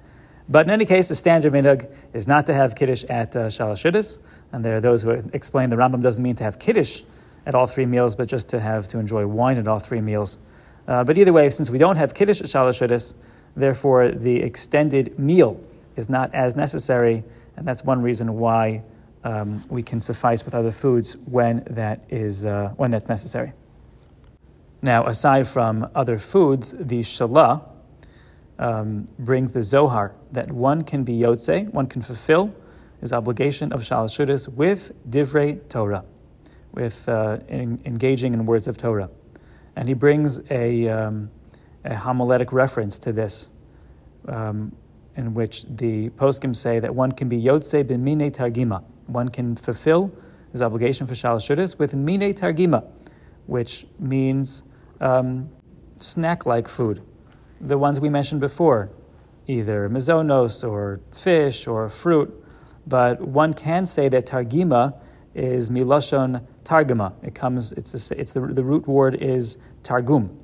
But 0.48 0.66
in 0.66 0.70
any 0.70 0.84
case, 0.84 1.08
the 1.08 1.14
standard 1.14 1.52
minhag 1.52 1.90
is 2.12 2.28
not 2.28 2.46
to 2.46 2.54
have 2.54 2.74
kiddush 2.74 3.04
at 3.04 3.34
uh, 3.34 3.46
shalosh 3.46 4.18
and 4.52 4.64
there 4.64 4.76
are 4.76 4.80
those 4.80 5.02
who 5.02 5.10
explain 5.32 5.70
the 5.70 5.76
Rambam 5.76 6.02
doesn't 6.02 6.22
mean 6.22 6.36
to 6.36 6.44
have 6.44 6.58
kiddush 6.58 7.02
at 7.46 7.54
all 7.54 7.66
three 7.66 7.86
meals, 7.86 8.14
but 8.14 8.28
just 8.28 8.48
to 8.50 8.60
have 8.60 8.88
to 8.88 8.98
enjoy 8.98 9.26
wine 9.26 9.56
at 9.56 9.68
all 9.68 9.78
three 9.78 10.00
meals. 10.00 10.38
Uh, 10.86 11.02
but 11.02 11.16
either 11.16 11.32
way, 11.32 11.48
since 11.48 11.70
we 11.70 11.78
don't 11.78 11.96
have 11.96 12.12
kiddush 12.12 12.40
at 12.40 12.46
shalosh 12.46 13.14
therefore 13.56 14.08
the 14.08 14.42
extended 14.42 15.18
meal 15.18 15.60
is 15.96 16.08
not 16.08 16.34
as 16.34 16.56
necessary, 16.56 17.24
and 17.56 17.66
that's 17.66 17.84
one 17.84 18.02
reason 18.02 18.34
why 18.38 18.82
um, 19.22 19.62
we 19.68 19.82
can 19.82 20.00
suffice 20.00 20.44
with 20.44 20.54
other 20.54 20.72
foods 20.72 21.16
when 21.24 21.64
that 21.70 22.04
is 22.10 22.44
uh, 22.44 22.72
when 22.76 22.90
that's 22.90 23.08
necessary. 23.08 23.52
Now, 24.82 25.06
aside 25.06 25.48
from 25.48 25.88
other 25.94 26.18
foods, 26.18 26.74
the 26.78 27.00
shalah 27.00 27.62
um, 28.58 29.08
brings 29.18 29.52
the 29.52 29.62
Zohar 29.62 30.14
that 30.32 30.52
one 30.52 30.82
can 30.82 31.04
be 31.04 31.18
Yotze, 31.18 31.72
one 31.72 31.86
can 31.86 32.02
fulfill 32.02 32.54
his 33.00 33.12
obligation 33.12 33.72
of 33.72 33.80
Shalashudas 33.80 34.48
with 34.48 34.92
Divrei 35.08 35.68
Torah, 35.68 36.04
with 36.72 37.08
uh, 37.08 37.38
in, 37.48 37.80
engaging 37.84 38.34
in 38.34 38.46
words 38.46 38.68
of 38.68 38.76
Torah. 38.76 39.10
And 39.76 39.88
he 39.88 39.94
brings 39.94 40.40
a, 40.50 40.88
um, 40.88 41.30
a 41.84 41.94
homiletic 41.94 42.52
reference 42.52 42.98
to 43.00 43.12
this, 43.12 43.50
um, 44.28 44.74
in 45.16 45.34
which 45.34 45.64
the 45.68 46.10
poskim 46.10 46.54
say 46.54 46.80
that 46.80 46.94
one 46.94 47.12
can 47.12 47.28
be 47.28 47.40
Yotze 47.40 47.84
b'mine 47.84 48.30
targima, 48.30 48.82
one 49.06 49.28
can 49.28 49.56
fulfill 49.56 50.12
his 50.52 50.62
obligation 50.62 51.06
for 51.06 51.14
Shalashudas 51.14 51.78
with 51.78 51.94
mine 51.94 52.32
targima, 52.34 52.86
which 53.46 53.86
means 53.98 54.62
um, 55.00 55.50
snack 55.96 56.46
like 56.46 56.68
food 56.68 57.02
the 57.64 57.78
ones 57.78 58.00
we 58.00 58.08
mentioned 58.08 58.40
before, 58.40 58.90
either 59.46 59.88
mizonos 59.88 60.68
or 60.68 61.00
fish 61.12 61.66
or 61.66 61.88
fruit. 61.88 62.42
But 62.86 63.20
one 63.20 63.54
can 63.54 63.86
say 63.86 64.08
that 64.10 64.26
targima 64.26 64.94
is 65.34 65.70
milashon 65.70 66.46
targuma. 66.64 67.14
It 67.22 67.34
comes. 67.34 67.72
It's 67.72 67.92
the, 67.92 68.20
it's 68.20 68.32
the, 68.32 68.40
the 68.40 68.62
root 68.62 68.86
word 68.86 69.14
is 69.22 69.56
targum, 69.82 70.38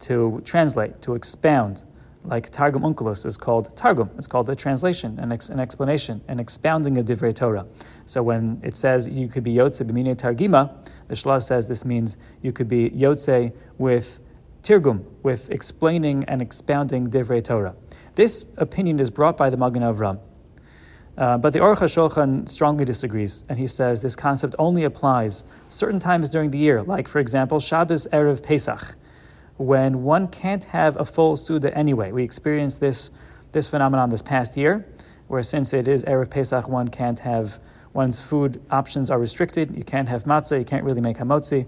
to 0.00 0.40
translate, 0.44 1.00
to 1.02 1.14
expound. 1.14 1.84
Like 2.24 2.50
targum 2.50 2.82
onkelos 2.82 3.24
is 3.24 3.36
called 3.36 3.74
targum. 3.76 4.10
It's 4.18 4.26
called 4.26 4.50
a 4.50 4.56
translation, 4.56 5.18
an, 5.18 5.32
ex, 5.32 5.48
an 5.48 5.60
explanation, 5.60 6.20
an 6.28 6.38
expounding 6.40 6.98
of 6.98 7.06
divrei 7.06 7.34
Torah. 7.34 7.66
So 8.06 8.22
when 8.22 8.60
it 8.62 8.76
says 8.76 9.08
you 9.08 9.28
could 9.28 9.44
be 9.44 9.54
yotze 9.54 9.82
b'mine 9.82 10.14
targima, 10.16 10.74
the 11.06 11.14
Shlah 11.14 11.40
says 11.40 11.68
this 11.68 11.84
means 11.84 12.18
you 12.42 12.52
could 12.52 12.68
be 12.68 12.90
yotze 12.90 13.52
with 13.78 14.20
Tirgum, 14.62 15.04
with 15.22 15.50
explaining 15.50 16.24
and 16.24 16.42
expounding 16.42 17.08
Divrei 17.08 17.42
Torah. 17.42 17.74
This 18.16 18.44
opinion 18.56 18.98
is 18.98 19.10
brought 19.10 19.36
by 19.36 19.50
the 19.50 19.56
Magen 19.56 19.82
Avram. 19.82 20.20
Uh, 21.16 21.38
but 21.38 21.52
the 21.52 21.58
Aruch 21.58 21.78
HaShulchan 21.78 22.48
strongly 22.48 22.84
disagrees, 22.84 23.44
and 23.48 23.58
he 23.58 23.66
says 23.66 24.02
this 24.02 24.14
concept 24.14 24.54
only 24.58 24.84
applies 24.84 25.44
certain 25.66 25.98
times 25.98 26.28
during 26.28 26.50
the 26.50 26.58
year, 26.58 26.82
like, 26.82 27.08
for 27.08 27.18
example, 27.18 27.58
Shabbos 27.58 28.06
Erev 28.12 28.42
Pesach, 28.42 28.94
when 29.58 30.02
one 30.04 30.28
can't 30.28 30.64
have 30.64 30.96
a 30.98 31.04
full 31.04 31.36
Suda 31.36 31.76
anyway. 31.76 32.12
We 32.12 32.22
experienced 32.22 32.80
this, 32.80 33.10
this 33.52 33.68
phenomenon 33.68 34.08
this 34.08 34.22
past 34.22 34.56
year, 34.56 34.86
where 35.26 35.42
since 35.42 35.74
it 35.74 35.86
is 35.86 36.04
Erev 36.04 36.30
Pesach, 36.30 36.68
one 36.68 36.88
can't 36.88 37.20
have 37.20 37.60
one's 37.92 38.20
food 38.20 38.62
options 38.70 39.10
are 39.10 39.18
restricted. 39.18 39.76
You 39.76 39.84
can't 39.84 40.08
have 40.08 40.24
matzah, 40.24 40.58
you 40.58 40.64
can't 40.64 40.84
really 40.84 41.00
make 41.00 41.18
hamotzi. 41.18 41.66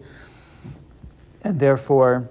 And 1.42 1.58
therefore, 1.58 2.30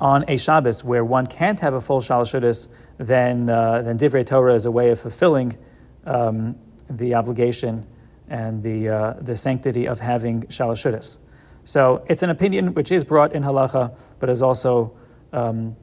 on 0.00 0.24
a 0.28 0.36
Shabbos 0.36 0.84
where 0.84 1.04
one 1.04 1.26
can't 1.26 1.58
have 1.60 1.74
a 1.74 1.80
full 1.80 2.00
Shalashudas, 2.00 2.68
then, 2.98 3.50
uh, 3.50 3.82
then 3.82 3.98
Divrei 3.98 4.24
Torah 4.24 4.54
is 4.54 4.66
a 4.66 4.70
way 4.70 4.90
of 4.90 5.00
fulfilling 5.00 5.56
um, 6.04 6.56
the 6.88 7.14
obligation 7.14 7.86
and 8.28 8.62
the, 8.62 8.88
uh, 8.88 9.14
the 9.20 9.36
sanctity 9.36 9.88
of 9.88 9.98
having 9.98 10.42
Shalashudas. 10.44 11.18
So 11.64 12.04
it's 12.08 12.22
an 12.22 12.30
opinion 12.30 12.74
which 12.74 12.92
is 12.92 13.04
brought 13.04 13.32
in 13.32 13.42
halacha, 13.42 13.94
but 14.18 14.28
is 14.28 14.42
also 14.42 14.92
um, 15.32 15.76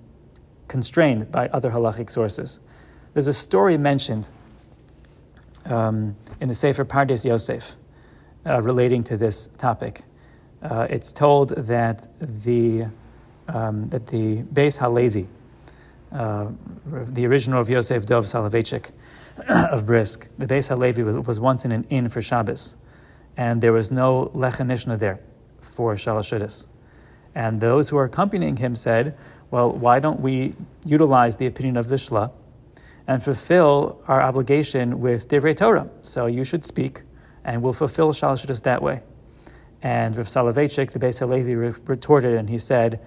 constrained 0.68 1.32
by 1.32 1.48
other 1.50 1.70
halachic 1.70 2.10
sources. 2.10 2.60
There's 3.14 3.28
a 3.28 3.34
story 3.34 3.78
mentioned 3.78 4.28
um, 5.66 6.16
in 6.42 6.48
the 6.48 6.54
Sefer 6.54 6.86
Pardes 6.86 7.26
Yosef 7.26 7.76
uh, 8.46 8.62
relating 8.62 9.04
to 9.06 9.18
this 9.18 9.48
topic. 9.58 10.02
Uh, 10.62 10.88
it's 10.90 11.12
told 11.12 11.50
that 11.50 12.08
the 12.20 12.88
um, 13.48 13.90
that 13.90 14.08
the 14.08 14.42
Beis 14.44 14.80
Halevi, 14.80 15.28
uh, 16.14 16.48
the 16.86 17.26
original 17.26 17.60
of 17.60 17.70
Yosef 17.70 18.06
Dov 18.06 18.26
Soloveitchik 18.26 18.92
of 19.50 19.86
Brisk, 19.86 20.28
the 20.38 20.46
Beis 20.46 20.70
Halevi 20.70 21.04
was, 21.04 21.28
was, 21.28 21.40
once 21.40 21.66
in 21.66 21.74
an 21.74 21.86
inn 21.90 22.08
for 22.08 22.22
Shabbos, 22.22 22.76
and 23.36 23.62
there 23.62 23.74
was 23.74 23.92
no 23.92 24.32
lechem 24.34 24.68
mishnah 24.68 24.96
there 24.96 25.20
for 25.60 25.96
Shalashudas. 25.96 26.68
And 27.36 27.60
those 27.62 27.90
who 27.90 27.96
were 27.96 28.06
accompanying 28.06 28.58
him 28.58 28.76
said, 28.76 29.18
well, 29.52 29.72
why 29.72 30.00
don't 30.00 30.20
we 30.20 30.56
utilize 30.86 31.36
the 31.36 31.48
opinion 31.48 31.78
of 31.78 31.88
the 31.88 31.96
Shla 31.96 32.32
and 33.08 33.22
fulfill 33.22 34.02
our 34.08 34.22
obligation 34.22 35.00
with 35.00 35.28
Divrei 35.28 35.56
Torah? 35.56 35.90
So 36.02 36.26
you 36.26 36.44
should 36.44 36.66
speak, 36.66 37.04
and 37.44 37.62
we'll 37.62 37.74
fulfill 37.74 38.14
Shalashudas 38.14 38.64
that 38.64 38.82
way. 38.82 39.02
And 39.82 40.16
Rav 40.16 40.28
Soloveitchik, 40.28 40.92
the 40.92 41.00
Beis 41.00 41.20
Halevi, 41.20 41.56
retorted, 41.56 42.36
and 42.36 42.50
he 42.50 42.58
said, 42.58 43.00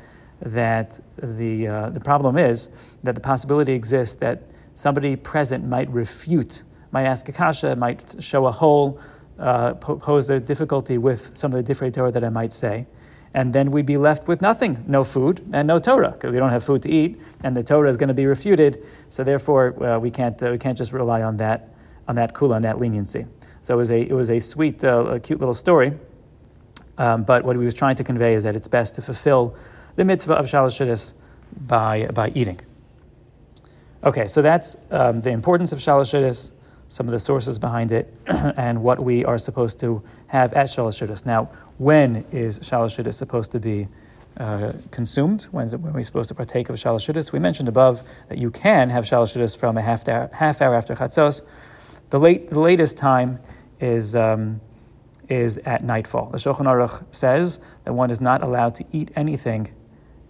that 0.43 1.01
the, 1.17 1.67
uh, 1.67 1.91
the 1.91 2.01
problem 2.01 2.37
is 2.37 2.69
that 3.03 3.15
the 3.15 3.21
possibility 3.21 3.73
exists 3.73 4.17
that 4.17 4.43
somebody 4.75 5.17
present 5.17 5.67
might 5.67 5.89
refute, 5.91 6.63
might 6.93 7.05
ask 7.05 7.29
a 7.29 7.33
kasha, 7.33 7.75
might 7.77 8.23
show 8.23 8.47
a 8.47 8.53
hole, 8.53 9.01
uh, 9.39 9.75
pose 9.75 10.31
a 10.31 10.41
difficulty 10.41 10.99
with 10.99 11.37
some 11.37 11.53
of 11.53 11.57
the 11.57 11.63
different 11.63 11.95
Torah 11.95 12.13
that 12.13 12.25
I 12.25 12.29
might 12.29 12.53
say. 12.53 12.87
And 13.35 13.53
then 13.53 13.71
we'd 13.71 13.87
be 13.87 13.99
left 13.99 14.29
with 14.29 14.41
nothing, 14.41 14.83
no 14.87 15.05
food 15.05 15.47
and 15.53 15.69
no 15.69 15.79
Torah, 15.79 16.13
because 16.13 16.33
we 16.33 16.39
don't 16.39 16.51
have 16.51 16.65
food 16.65 16.83
to 16.83 16.91
eat, 16.91 17.21
and 17.43 17.57
the 17.57 17.63
Torah 17.63 17.91
is 17.91 17.97
going 17.97 18.09
to 18.09 18.15
be 18.15 18.27
refuted. 18.27 18.85
So 19.11 19.25
therefore, 19.25 19.85
uh, 19.85 19.99
we 19.99 20.11
can't 20.11 20.43
uh, 20.43 20.51
we 20.53 20.59
can't 20.59 20.79
just 20.79 20.93
rely 20.93 21.23
on 21.23 21.37
that 21.37 21.69
on 22.09 22.15
that 22.15 22.33
kula, 22.35 22.55
on 22.55 22.63
that 22.63 22.79
leniency. 22.79 23.27
So 23.63 23.75
it 23.75 23.77
was 23.77 23.91
a 23.91 24.01
it 24.01 24.13
was 24.13 24.31
a 24.31 24.41
sweet, 24.41 24.85
uh, 24.85 25.05
a 25.07 25.21
cute 25.21 25.41
little 25.41 25.55
story. 25.55 25.93
Um, 26.99 27.25
but 27.25 27.45
what 27.45 27.57
he 27.57 27.65
was 27.65 27.75
trying 27.75 27.97
to 27.97 28.05
convey 28.05 28.35
is 28.35 28.45
that 28.45 28.57
it's 28.57 28.69
best 28.69 28.95
to 28.95 29.03
fulfill 29.03 29.55
the 29.97 30.05
mitzvah 30.05 30.35
of 30.35 30.47
shalosh 30.47 31.15
by, 31.67 32.07
by 32.07 32.31
eating. 32.35 32.61
Okay, 34.05 34.29
so 34.29 34.43
that's 34.43 34.77
um, 34.91 35.21
the 35.21 35.31
importance 35.31 35.73
of 35.73 35.79
shalosh 35.79 36.53
some 36.89 37.09
of 37.09 37.13
the 37.13 37.19
sources 37.19 37.59
behind 37.59 37.91
it, 37.91 38.15
and 38.29 38.81
what 38.81 39.01
we 39.01 39.25
are 39.25 39.39
supposed 39.39 39.81
to 39.81 40.03
have 40.29 40.53
at 40.53 40.67
shalosh 40.67 41.27
Now, 41.27 41.51
when 41.79 42.25
is 42.33 42.61
shalosh 42.61 43.13
supposed 43.13 43.53
to 43.53 43.61
be 43.61 43.89
uh, 44.39 44.73
consumed? 44.91 45.45
When 45.51 45.67
it, 45.67 45.81
when 45.81 45.93
are 45.93 45.97
we 45.97 46.03
supposed 46.03 46.29
to 46.29 46.35
partake 46.35 46.69
of 46.69 46.77
shalosh 46.77 47.33
We 47.33 47.39
mentioned 47.39 47.69
above 47.69 48.03
that 48.29 48.39
you 48.39 48.51
can 48.51 48.91
have 48.91 49.05
shalosh 49.05 49.57
from 49.57 49.77
a 49.77 49.83
half 49.83 50.09
hour, 50.09 50.31
half 50.33 50.63
hour 50.63 50.75
after 50.75 50.95
chatzos. 50.95 51.43
The, 52.11 52.21
late, 52.21 52.51
the 52.51 52.61
latest 52.61 52.97
time 52.97 53.41
is 53.81 54.15
um, 54.15 54.61
is 55.29 55.59
at 55.59 55.83
nightfall. 55.83 56.31
The 56.31 56.39
Shulchan 56.39 56.67
Aruch 56.67 57.05
says 57.11 57.61
that 57.85 57.93
one 57.93 58.11
is 58.11 58.21
not 58.21 58.43
allowed 58.43 58.75
to 58.77 58.85
eat 58.93 59.11
anything 59.17 59.73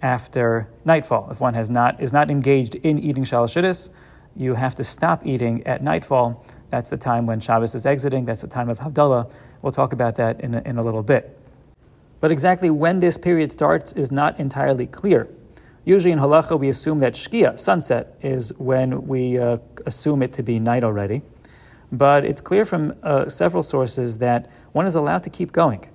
after 0.03 0.69
nightfall. 0.85 1.29
If 1.31 1.41
one 1.41 1.55
has 1.55 1.69
not, 1.69 2.01
is 2.01 2.13
not 2.13 2.31
engaged 2.31 2.75
in 2.77 2.99
eating 2.99 3.25
Shalosh 3.25 3.91
you 4.35 4.55
have 4.55 4.75
to 4.75 4.85
stop 4.85 5.27
eating 5.27 5.67
at 5.67 5.83
nightfall. 5.83 6.45
That's 6.71 6.91
the 6.91 6.97
time 6.99 7.27
when 7.27 7.41
Shabbos 7.41 7.75
is 7.75 7.87
exiting. 7.87 8.27
That's 8.27 8.43
the 8.43 8.49
time 8.49 8.69
of 8.69 8.79
Havdalah. 8.79 9.31
We'll 9.63 9.73
talk 9.73 9.93
about 9.93 10.17
that 10.17 10.41
in 10.41 10.55
a, 10.55 10.61
in 10.63 10.77
a 10.77 10.83
little 10.83 11.03
bit. 11.03 11.36
But 12.21 12.31
exactly 12.31 12.71
when 12.71 13.01
this 13.01 13.19
period 13.19 13.53
starts 13.53 13.93
is 13.93 14.11
not 14.11 14.39
entirely 14.41 14.87
clear. 14.87 15.29
Usually 15.85 16.13
in 16.13 16.19
halacha, 16.19 16.59
we 16.59 16.69
assume 16.69 16.99
that 17.01 17.15
shkia, 17.15 17.59
sunset, 17.59 18.17
is 18.23 18.53
when 18.59 19.07
we 19.07 19.39
uh, 19.39 19.59
assume 19.85 20.23
it 20.23 20.33
to 20.35 20.43
be 20.43 20.59
night 20.59 20.83
already. 20.83 21.23
But 21.93 22.25
it's 22.25 22.41
clear 22.41 22.65
from 22.65 22.95
uh, 23.03 23.29
several 23.29 23.63
sources 23.63 24.19
that 24.19 24.51
one 24.73 24.87
is 24.87 24.97
allowed 24.97 25.23
to 25.23 25.31
keep 25.31 25.53
going 25.53 25.89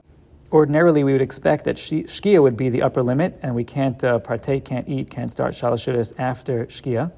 ordinarily 0.51 1.03
we 1.03 1.13
would 1.13 1.21
expect 1.21 1.65
that 1.65 1.77
shkia 1.77 2.41
would 2.41 2.57
be 2.57 2.69
the 2.69 2.81
upper 2.81 3.01
limit, 3.01 3.39
and 3.41 3.55
we 3.55 3.63
can't 3.63 4.03
uh, 4.03 4.19
partake, 4.19 4.65
can't 4.65 4.87
eat, 4.87 5.09
can't 5.09 5.31
start 5.31 5.53
shalosh 5.53 6.13
after 6.17 6.65
shkia. 6.65 7.11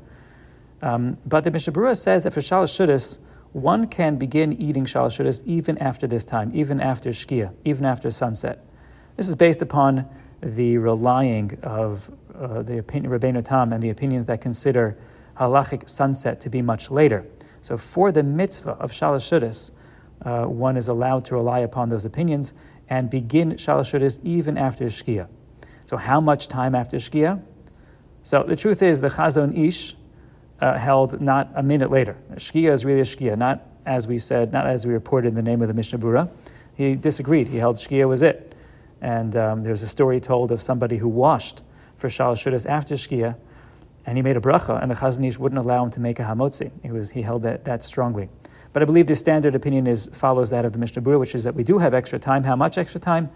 Um, 0.81 1.17
but 1.25 1.43
the 1.43 1.51
Mishnah 1.51 1.73
Berurah 1.73 1.97
says 1.97 2.23
that 2.23 2.33
for 2.33 2.41
shalosh 2.41 3.19
one 3.53 3.87
can 3.87 4.17
begin 4.17 4.53
eating 4.53 4.85
shalosh 4.85 5.43
even 5.45 5.77
after 5.77 6.07
this 6.07 6.25
time, 6.25 6.51
even 6.53 6.79
after 6.79 7.09
shkia, 7.09 7.53
even 7.63 7.85
after 7.85 8.09
sunset. 8.11 8.63
This 9.15 9.29
is 9.29 9.35
based 9.35 9.61
upon 9.61 10.05
the 10.41 10.77
relying 10.77 11.57
of 11.63 12.09
uh, 12.35 12.63
the 12.63 12.79
opinion 12.79 13.13
of 13.13 13.21
Rabbeinu 13.21 13.43
Tam 13.43 13.71
and 13.71 13.81
the 13.81 13.89
opinions 13.89 14.25
that 14.25 14.41
consider 14.41 14.97
halachic 15.39 15.87
sunset 15.87 16.41
to 16.41 16.49
be 16.49 16.61
much 16.61 16.91
later. 16.91 17.25
So 17.61 17.77
for 17.77 18.11
the 18.11 18.23
mitzvah 18.23 18.71
of 18.71 18.91
shalosh 18.91 19.71
uh, 20.23 20.45
one 20.45 20.77
is 20.77 20.87
allowed 20.87 21.25
to 21.25 21.35
rely 21.35 21.59
upon 21.59 21.89
those 21.89 22.05
opinions 22.05 22.53
and 22.89 23.09
begin 23.09 23.53
Shalosh 23.53 24.19
even 24.23 24.57
after 24.57 24.85
Shkia. 24.85 25.27
So, 25.85 25.97
how 25.97 26.21
much 26.21 26.47
time 26.47 26.75
after 26.75 26.97
Shkia? 26.97 27.41
So, 28.21 28.43
the 28.43 28.55
truth 28.55 28.81
is, 28.81 29.01
the 29.01 29.09
Chazon 29.09 29.57
Ish 29.57 29.95
uh, 30.61 30.77
held 30.77 31.19
not 31.19 31.51
a 31.55 31.63
minute 31.63 31.91
later. 31.91 32.15
Shkia 32.35 32.71
is 32.71 32.85
really 32.85 33.01
a 33.01 33.03
Shkia, 33.03 33.37
not 33.37 33.65
as 33.85 34.07
we 34.07 34.17
said, 34.17 34.53
not 34.53 34.65
as 34.65 34.87
we 34.87 34.93
reported 34.93 35.29
in 35.29 35.35
the 35.35 35.43
name 35.43 35.61
of 35.61 35.67
the 35.67 35.73
Mishnah 35.73 35.99
Berurah. 35.99 36.29
He 36.73 36.95
disagreed. 36.95 37.49
He 37.49 37.57
held 37.57 37.75
Shkia 37.75 38.07
was 38.07 38.23
it. 38.23 38.52
And 39.03 39.35
um, 39.35 39.63
there's 39.63 39.83
a 39.83 39.87
story 39.87 40.21
told 40.21 40.49
of 40.49 40.61
somebody 40.61 40.95
who 40.97 41.09
washed 41.09 41.61
for 41.97 42.07
Shalosh 42.07 42.65
after 42.65 42.95
Shkia, 42.95 43.35
and 44.05 44.17
he 44.17 44.21
made 44.21 44.37
a 44.37 44.39
bracha, 44.39 44.81
and 44.81 44.89
the 44.89 44.95
Chazon 44.95 45.27
Ish 45.27 45.37
wouldn't 45.37 45.59
allow 45.59 45.83
him 45.83 45.91
to 45.91 45.99
make 45.99 46.19
a 46.19 46.23
hamotzi. 46.23 46.71
He, 46.81 46.89
was, 46.89 47.11
he 47.11 47.21
held 47.21 47.43
that, 47.43 47.65
that 47.65 47.83
strongly. 47.83 48.29
But 48.71 48.81
I 48.81 48.85
believe 48.85 49.07
the 49.07 49.15
standard 49.15 49.55
opinion 49.55 49.87
is 49.87 50.09
follows 50.13 50.51
that 50.51 50.63
of 50.63 50.71
the 50.71 50.79
Mishnah 50.79 51.01
Berurah, 51.01 51.19
which 51.19 51.35
is 51.35 51.43
that 51.43 51.53
we 51.53 51.65
do 51.65 51.79
have 51.79 51.93
extra 51.93 52.17
time. 52.17 52.45
How 52.45 52.55
much 52.55 52.77
extra 52.77 52.99
time? 52.99 53.29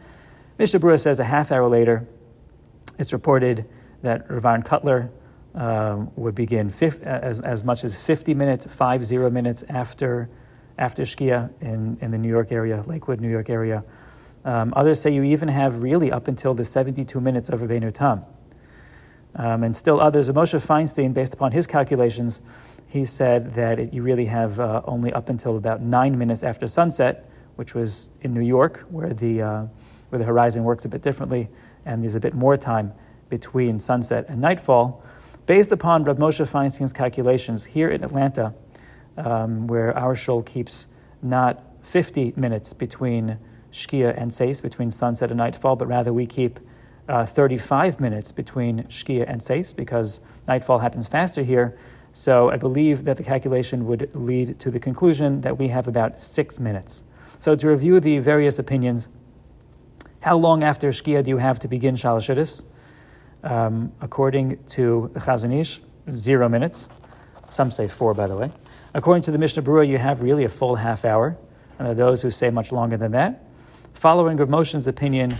Mishnah 0.58 0.80
Berurah 0.80 1.02
says 1.02 1.20
a 1.20 1.26
half 1.26 1.52
hour 1.52 1.68
later. 1.68 2.08
It's 2.98 3.12
reported 3.12 3.66
that 4.04 4.32
Rav 4.32 4.46
Aaron 4.46 4.64
Kotler 4.64 5.10
um, 5.54 6.12
would 6.16 6.34
begin 6.34 6.70
fif- 6.70 7.04
as, 7.04 7.42
as 7.42 7.66
much 7.66 7.84
as 7.84 8.02
50 8.02 8.34
minutes, 8.34 8.74
five 8.74 9.04
zero 9.04 9.30
minutes 9.30 9.64
after 9.68 10.30
after 10.78 11.04
Shkia 11.04 11.50
in, 11.60 11.98
in 12.02 12.12
the 12.12 12.18
New 12.18 12.30
York 12.30 12.52
area, 12.52 12.84
Lakewood, 12.86 13.20
New 13.20 13.30
York 13.30 13.50
area. 13.50 13.84
Um, 14.48 14.72
others 14.78 15.02
say 15.02 15.14
you 15.14 15.24
even 15.24 15.50
have 15.50 15.84
really 15.84 16.10
up 16.10 16.30
until 16.30 16.54
the 16.54 16.64
72 16.64 17.20
minutes 17.20 17.50
of 17.50 17.60
Rabbeinu 17.60 17.94
Tam. 17.94 18.24
Um, 19.36 19.62
and 19.62 19.76
still 19.76 20.00
others, 20.00 20.30
Moshe 20.30 20.66
Feinstein, 20.66 21.14
based 21.14 21.34
upon 21.34 21.52
his 21.52 21.68
calculations, 21.68 22.42
he 22.88 23.04
said 23.04 23.56
that 23.56 23.78
it, 23.78 23.94
you 23.94 24.04
really 24.04 24.28
have 24.28 24.58
uh, 24.58 24.84
only 24.86 25.12
up 25.12 25.28
until 25.28 25.58
about 25.58 25.82
nine 25.82 26.18
minutes 26.18 26.44
after 26.44 26.66
sunset, 26.66 27.30
which 27.58 27.76
was 27.76 28.12
in 28.22 28.34
New 28.34 28.42
York, 28.42 28.86
where 28.90 29.14
the, 29.14 29.42
uh, 29.42 29.66
where 30.10 30.20
the 30.20 30.24
horizon 30.24 30.64
works 30.64 30.86
a 30.86 30.90
bit 30.90 31.02
differently, 31.02 31.50
and 31.86 32.02
there's 32.02 32.16
a 32.16 32.20
bit 32.22 32.34
more 32.34 32.56
time 32.56 32.94
between 33.28 33.78
sunset 33.78 34.26
and 34.30 34.40
nightfall. 34.40 35.04
Based 35.46 35.74
upon 35.74 36.06
Rav 36.06 36.20
Moshe 36.20 36.50
Feinstein's 36.50 36.94
calculations, 36.94 37.66
here 37.66 37.90
in 37.90 38.02
Atlanta, 38.02 38.54
um, 39.18 39.68
where 39.68 39.96
our 39.98 40.16
shul 40.16 40.42
keeps 40.42 40.88
not 41.22 41.62
50 41.82 42.32
minutes 42.38 42.72
between 42.72 43.40
Shkia 43.72 44.20
and 44.20 44.34
Seis, 44.34 44.62
between 44.62 44.92
sunset 44.92 45.30
and 45.30 45.38
nightfall, 45.38 45.76
but 45.76 45.88
rather 45.88 46.14
we 46.14 46.26
keep 46.26 46.60
uh, 47.08 47.26
35 47.26 48.00
minutes 48.00 48.32
between 48.32 48.84
Shkia 48.84 49.26
and 49.28 49.42
Seis, 49.42 49.74
because 49.74 50.20
nightfall 50.48 50.80
happens 50.80 51.08
faster 51.08 51.44
here. 51.44 51.78
So 52.14 52.50
I 52.50 52.58
believe 52.58 53.04
that 53.06 53.18
the 53.18 53.24
calculation 53.24 53.86
would 53.86 54.14
lead 54.16 54.60
to 54.60 54.72
the 54.72 54.80
conclusion 54.80 55.42
that 55.42 55.58
we 55.58 55.68
have 55.68 55.88
about 55.88 56.20
six 56.20 56.60
minutes. 56.60 57.04
So 57.40 57.56
to 57.56 57.68
review 57.68 58.00
the 58.00 58.20
various 58.20 58.58
opinions, 58.58 59.10
how 60.22 60.36
long 60.38 60.64
after 60.64 60.90
Shkia 60.90 61.24
do 61.24 61.30
you 61.30 61.38
have 61.38 61.60
to 61.60 61.68
begin 61.68 61.96
Shalashidis? 61.96 62.64
Um, 63.44 63.92
according 64.02 64.64
to 64.70 65.12
the 65.14 65.20
Chazon 65.20 65.54
Ish, 65.54 65.80
zero 66.10 66.50
minutes. 66.50 66.90
Some 67.50 67.72
say 67.72 67.88
four, 67.88 68.14
by 68.14 68.28
the 68.28 68.36
way. 68.36 68.52
According 68.94 69.24
to 69.24 69.32
the 69.32 69.38
Mishnah 69.38 69.64
Berurah, 69.64 69.88
you 69.88 69.98
have 69.98 70.22
really 70.22 70.44
a 70.44 70.50
full 70.50 70.76
half 70.76 71.06
hour. 71.06 71.38
And 71.78 71.86
there 71.86 71.92
are 71.92 71.96
those 71.96 72.22
who 72.24 72.32
say 72.32 72.50
much 72.50 72.72
longer 72.72 72.98
than 72.98 73.12
that. 73.12 73.44
Following 73.98 74.38
Rav 74.38 74.48
Moshe's 74.48 74.88
opinion, 74.88 75.40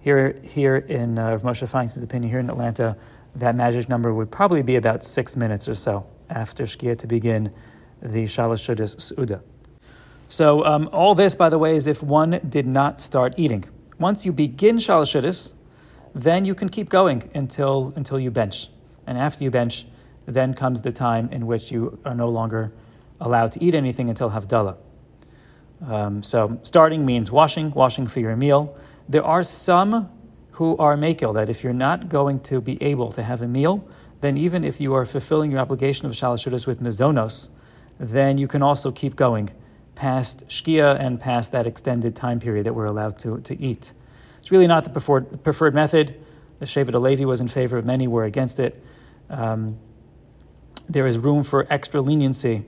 here, 0.00 0.40
here 0.42 0.76
in 0.76 1.18
uh, 1.18 1.32
Rav 1.32 1.42
Moshe 1.42 1.68
Feinstein's 1.68 2.02
opinion, 2.02 2.30
here 2.30 2.40
in 2.40 2.48
Atlanta, 2.48 2.96
that 3.34 3.54
magic 3.54 3.86
number 3.86 4.14
would 4.14 4.30
probably 4.30 4.62
be 4.62 4.76
about 4.76 5.04
six 5.04 5.36
minutes 5.36 5.68
or 5.68 5.74
so 5.74 6.06
after 6.30 6.64
Shkia 6.64 6.96
to 7.00 7.06
begin 7.06 7.52
the 8.00 8.24
Shalosh 8.24 8.64
Shudas 8.64 8.96
Su'uda. 8.96 9.42
So 10.30 10.64
um, 10.64 10.88
all 10.90 11.14
this, 11.14 11.34
by 11.34 11.50
the 11.50 11.58
way, 11.58 11.76
is 11.76 11.86
if 11.86 12.02
one 12.02 12.40
did 12.48 12.66
not 12.66 13.02
start 13.02 13.34
eating. 13.36 13.66
Once 13.98 14.24
you 14.24 14.32
begin 14.32 14.78
Shalosh 14.78 15.52
then 16.14 16.46
you 16.46 16.54
can 16.54 16.70
keep 16.70 16.88
going 16.88 17.30
until 17.34 17.92
until 17.94 18.18
you 18.18 18.30
bench. 18.30 18.70
And 19.06 19.18
after 19.18 19.44
you 19.44 19.50
bench, 19.50 19.84
then 20.24 20.54
comes 20.54 20.80
the 20.80 20.92
time 20.92 21.28
in 21.30 21.46
which 21.46 21.70
you 21.70 21.98
are 22.06 22.14
no 22.14 22.30
longer 22.30 22.72
allowed 23.20 23.52
to 23.52 23.62
eat 23.62 23.74
anything 23.74 24.08
until 24.08 24.30
Havdalah. 24.30 24.78
Um, 25.86 26.22
so 26.22 26.58
starting 26.62 27.06
means 27.06 27.30
washing, 27.30 27.70
washing 27.70 28.06
for 28.06 28.20
your 28.20 28.36
meal. 28.36 28.76
There 29.08 29.24
are 29.24 29.42
some 29.42 30.10
who 30.52 30.76
are 30.78 30.96
makil 30.96 31.34
that 31.34 31.48
if 31.48 31.62
you're 31.62 31.72
not 31.72 32.08
going 32.08 32.40
to 32.40 32.60
be 32.60 32.82
able 32.82 33.12
to 33.12 33.22
have 33.22 33.42
a 33.42 33.48
meal, 33.48 33.88
then 34.20 34.36
even 34.36 34.64
if 34.64 34.80
you 34.80 34.94
are 34.94 35.06
fulfilling 35.06 35.52
your 35.52 35.60
obligation 35.60 36.06
of 36.06 36.12
shalashudas 36.12 36.66
with 36.66 36.82
mizonos, 36.82 37.50
then 37.98 38.38
you 38.38 38.48
can 38.48 38.62
also 38.62 38.90
keep 38.90 39.14
going 39.14 39.50
past 39.94 40.46
shkia 40.48 40.98
and 40.98 41.20
past 41.20 41.52
that 41.52 41.66
extended 41.66 42.14
time 42.14 42.38
period 42.38 42.66
that 42.66 42.74
we're 42.74 42.86
allowed 42.86 43.18
to, 43.18 43.40
to 43.40 43.60
eat. 43.60 43.92
It's 44.38 44.50
really 44.50 44.66
not 44.66 44.84
the 44.84 44.90
preferred, 44.90 45.42
preferred 45.42 45.74
method. 45.74 46.14
The 46.58 46.66
Shevet 46.66 46.92
Halevi 46.92 47.24
was 47.24 47.40
in 47.40 47.48
favor, 47.48 47.76
of 47.76 47.84
many 47.84 48.08
were 48.08 48.24
against 48.24 48.58
it. 48.60 48.82
Um, 49.28 49.78
there 50.88 51.06
is 51.06 51.18
room 51.18 51.42
for 51.42 51.66
extra 51.70 52.00
leniency, 52.00 52.64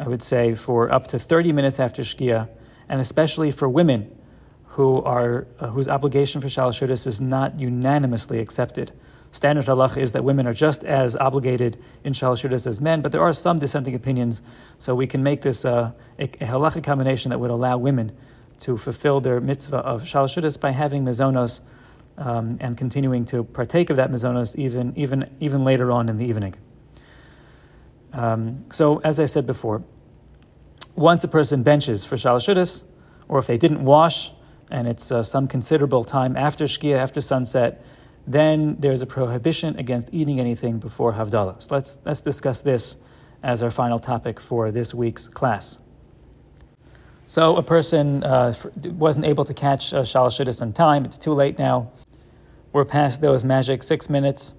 I 0.00 0.08
would 0.08 0.22
say, 0.22 0.54
for 0.54 0.90
up 0.90 1.08
to 1.08 1.18
30 1.18 1.52
minutes 1.52 1.78
after 1.78 2.00
shkia, 2.00 2.48
and 2.88 3.02
especially 3.02 3.50
for 3.50 3.68
women 3.68 4.10
who 4.64 5.02
are, 5.02 5.46
uh, 5.60 5.66
whose 5.68 5.88
obligation 5.88 6.40
for 6.40 6.48
shalashudas 6.48 7.06
is 7.06 7.20
not 7.20 7.60
unanimously 7.60 8.38
accepted. 8.38 8.92
Standard 9.30 9.66
halach 9.66 9.98
is 9.98 10.12
that 10.12 10.24
women 10.24 10.46
are 10.46 10.54
just 10.54 10.84
as 10.84 11.16
obligated 11.16 11.76
in 12.02 12.14
shalashudas 12.14 12.66
as 12.66 12.80
men, 12.80 13.02
but 13.02 13.12
there 13.12 13.20
are 13.20 13.34
some 13.34 13.58
dissenting 13.58 13.94
opinions, 13.94 14.42
so 14.78 14.94
we 14.94 15.06
can 15.06 15.22
make 15.22 15.42
this 15.42 15.66
uh, 15.66 15.92
a, 16.18 16.28
halachic 16.28 16.82
combination 16.82 17.28
that 17.28 17.38
would 17.38 17.50
allow 17.50 17.76
women 17.76 18.10
to 18.60 18.78
fulfill 18.78 19.20
their 19.20 19.38
mitzvah 19.38 19.78
of 19.78 20.04
shalashudas 20.04 20.58
by 20.58 20.70
having 20.70 21.04
mizonos 21.04 21.60
um, 22.16 22.56
and 22.60 22.78
continuing 22.78 23.26
to 23.26 23.44
partake 23.44 23.90
of 23.90 23.96
that 23.96 24.10
mizonos 24.10 24.56
even, 24.56 24.94
even, 24.96 25.28
even 25.40 25.62
later 25.62 25.92
on 25.92 26.08
in 26.08 26.16
the 26.16 26.24
evening. 26.24 26.54
Um, 28.12 28.64
so, 28.70 28.98
as 28.98 29.20
I 29.20 29.24
said 29.24 29.46
before, 29.46 29.82
once 30.96 31.24
a 31.24 31.28
person 31.28 31.62
benches 31.62 32.04
for 32.04 32.16
shalashudas, 32.16 32.84
or 33.28 33.38
if 33.38 33.46
they 33.46 33.56
didn't 33.56 33.84
wash, 33.84 34.32
and 34.70 34.86
it's 34.86 35.10
uh, 35.10 35.22
some 35.22 35.48
considerable 35.48 36.04
time 36.04 36.36
after 36.36 36.64
Shkia, 36.64 36.96
after 36.96 37.20
sunset, 37.20 37.84
then 38.26 38.76
there's 38.78 39.02
a 39.02 39.06
prohibition 39.06 39.78
against 39.78 40.08
eating 40.12 40.38
anything 40.40 40.78
before 40.78 41.12
Havdalah. 41.12 41.62
So 41.62 41.74
let's, 41.74 41.98
let's 42.04 42.20
discuss 42.20 42.60
this 42.60 42.96
as 43.42 43.62
our 43.62 43.70
final 43.70 43.98
topic 43.98 44.38
for 44.38 44.70
this 44.70 44.94
week's 44.94 45.26
class. 45.26 45.78
So 47.26 47.56
a 47.56 47.62
person 47.62 48.24
uh, 48.24 48.52
wasn't 48.84 49.24
able 49.24 49.44
to 49.44 49.54
catch 49.54 49.94
uh, 49.94 50.02
Shalosh 50.02 50.62
in 50.62 50.72
time. 50.72 51.04
It's 51.04 51.18
too 51.18 51.32
late 51.32 51.58
now. 51.58 51.92
We're 52.72 52.84
past 52.84 53.20
those 53.20 53.44
magic 53.44 53.82
six 53.82 54.10
minutes, 54.10 54.54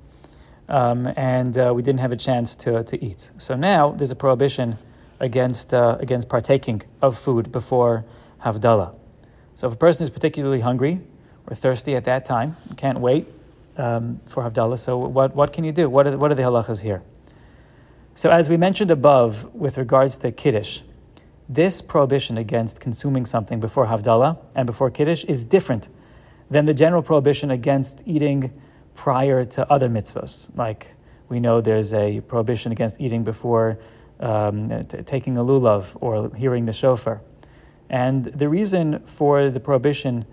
um, 0.72 1.12
and 1.18 1.58
uh, 1.58 1.74
we 1.76 1.84
didn't 1.84 2.00
have 2.00 2.14
a 2.14 2.18
chance 2.18 2.56
to, 2.56 2.84
to 2.84 3.06
eat. 3.06 3.30
So 3.38 3.56
now 3.56 3.92
there's 3.92 4.12
a 4.12 4.16
prohibition 4.16 4.78
against, 5.20 5.74
uh, 5.74 5.98
against 6.00 6.30
partaking 6.30 6.82
of 7.02 7.18
food 7.18 7.52
before 7.52 8.06
Havdalah. 8.44 8.96
So 9.54 9.68
if 9.68 9.74
a 9.74 9.78
person 9.78 10.04
is 10.04 10.10
particularly 10.10 10.62
hungry 10.62 11.02
or 11.46 11.56
thirsty 11.56 11.94
at 11.96 12.06
that 12.06 12.24
time, 12.24 12.56
can't 12.78 13.02
wait 13.02 13.28
um, 13.76 14.22
for 14.26 14.44
Havdalah, 14.44 14.80
so 14.80 14.98
what, 14.98 15.36
what 15.36 15.52
can 15.52 15.66
you 15.66 15.74
do? 15.74 15.90
What 15.90 16.08
are, 16.08 16.18
what 16.18 16.32
are 16.32 16.36
the 16.36 16.44
halachas 16.44 16.82
here? 16.82 17.04
So 18.16 18.32
as 18.32 18.50
we 18.50 18.56
mentioned 18.56 18.92
above 18.92 19.54
with 19.54 19.78
regards 19.78 20.18
to 20.20 20.32
Kiddush, 20.32 20.82
this 21.50 21.82
prohibition 21.82 22.38
against 22.38 22.80
consuming 22.80 23.26
something 23.26 23.60
before 23.60 23.88
Havdalah 23.88 24.38
and 24.56 24.66
before 24.66 24.90
Kiddush 24.90 25.26
is 25.26 25.44
different 25.44 25.90
than 26.50 26.66
the 26.66 26.74
general 26.74 27.02
prohibition 27.02 27.52
against 27.52 28.04
eating 28.06 28.54
prior 28.96 29.44
to 29.46 29.72
other 29.72 29.90
mitzvahs. 29.90 30.56
Like 30.56 30.96
we 31.30 31.40
know 31.40 31.62
there's 31.62 31.94
a 31.94 32.22
prohibition 32.22 32.72
against 32.72 33.00
eating 33.00 33.24
before 33.24 33.80
um, 34.20 34.70
t- 34.86 35.02
taking 35.04 35.38
a 35.38 35.44
lulav 35.44 35.98
or 36.02 36.34
hearing 36.36 36.66
the 36.66 36.74
shofar. 36.74 37.22
And 37.90 38.26
the 38.26 38.48
reason 38.48 39.00
for 39.00 39.50
the 39.50 39.60
prohibition 39.60 40.26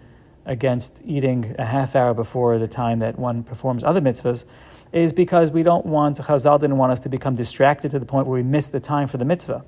against 0.47 1.03
eating 1.05 1.55
a 1.59 1.65
half 1.65 1.95
hour 1.95 2.15
before 2.15 2.59
the 2.59 2.69
time 2.69 3.01
that 3.01 3.19
one 3.19 3.43
performs 3.43 3.85
other 3.85 4.01
mitzvahs 4.01 4.47
is 4.93 5.13
because 5.13 5.51
we 5.51 5.63
don't 5.63 5.85
want, 5.85 6.19
Chazal 6.19 6.59
didn't 6.59 6.79
want 6.79 6.93
us 6.93 7.01
to 7.01 7.09
become 7.09 7.35
distracted 7.35 7.91
to 7.91 7.99
the 7.99 8.07
point 8.07 8.27
where 8.27 8.37
we 8.37 8.43
miss 8.43 8.69
the 8.69 8.81
time 8.81 9.07
for 9.07 9.19
the 9.19 9.25
mitzvah. 9.25 9.65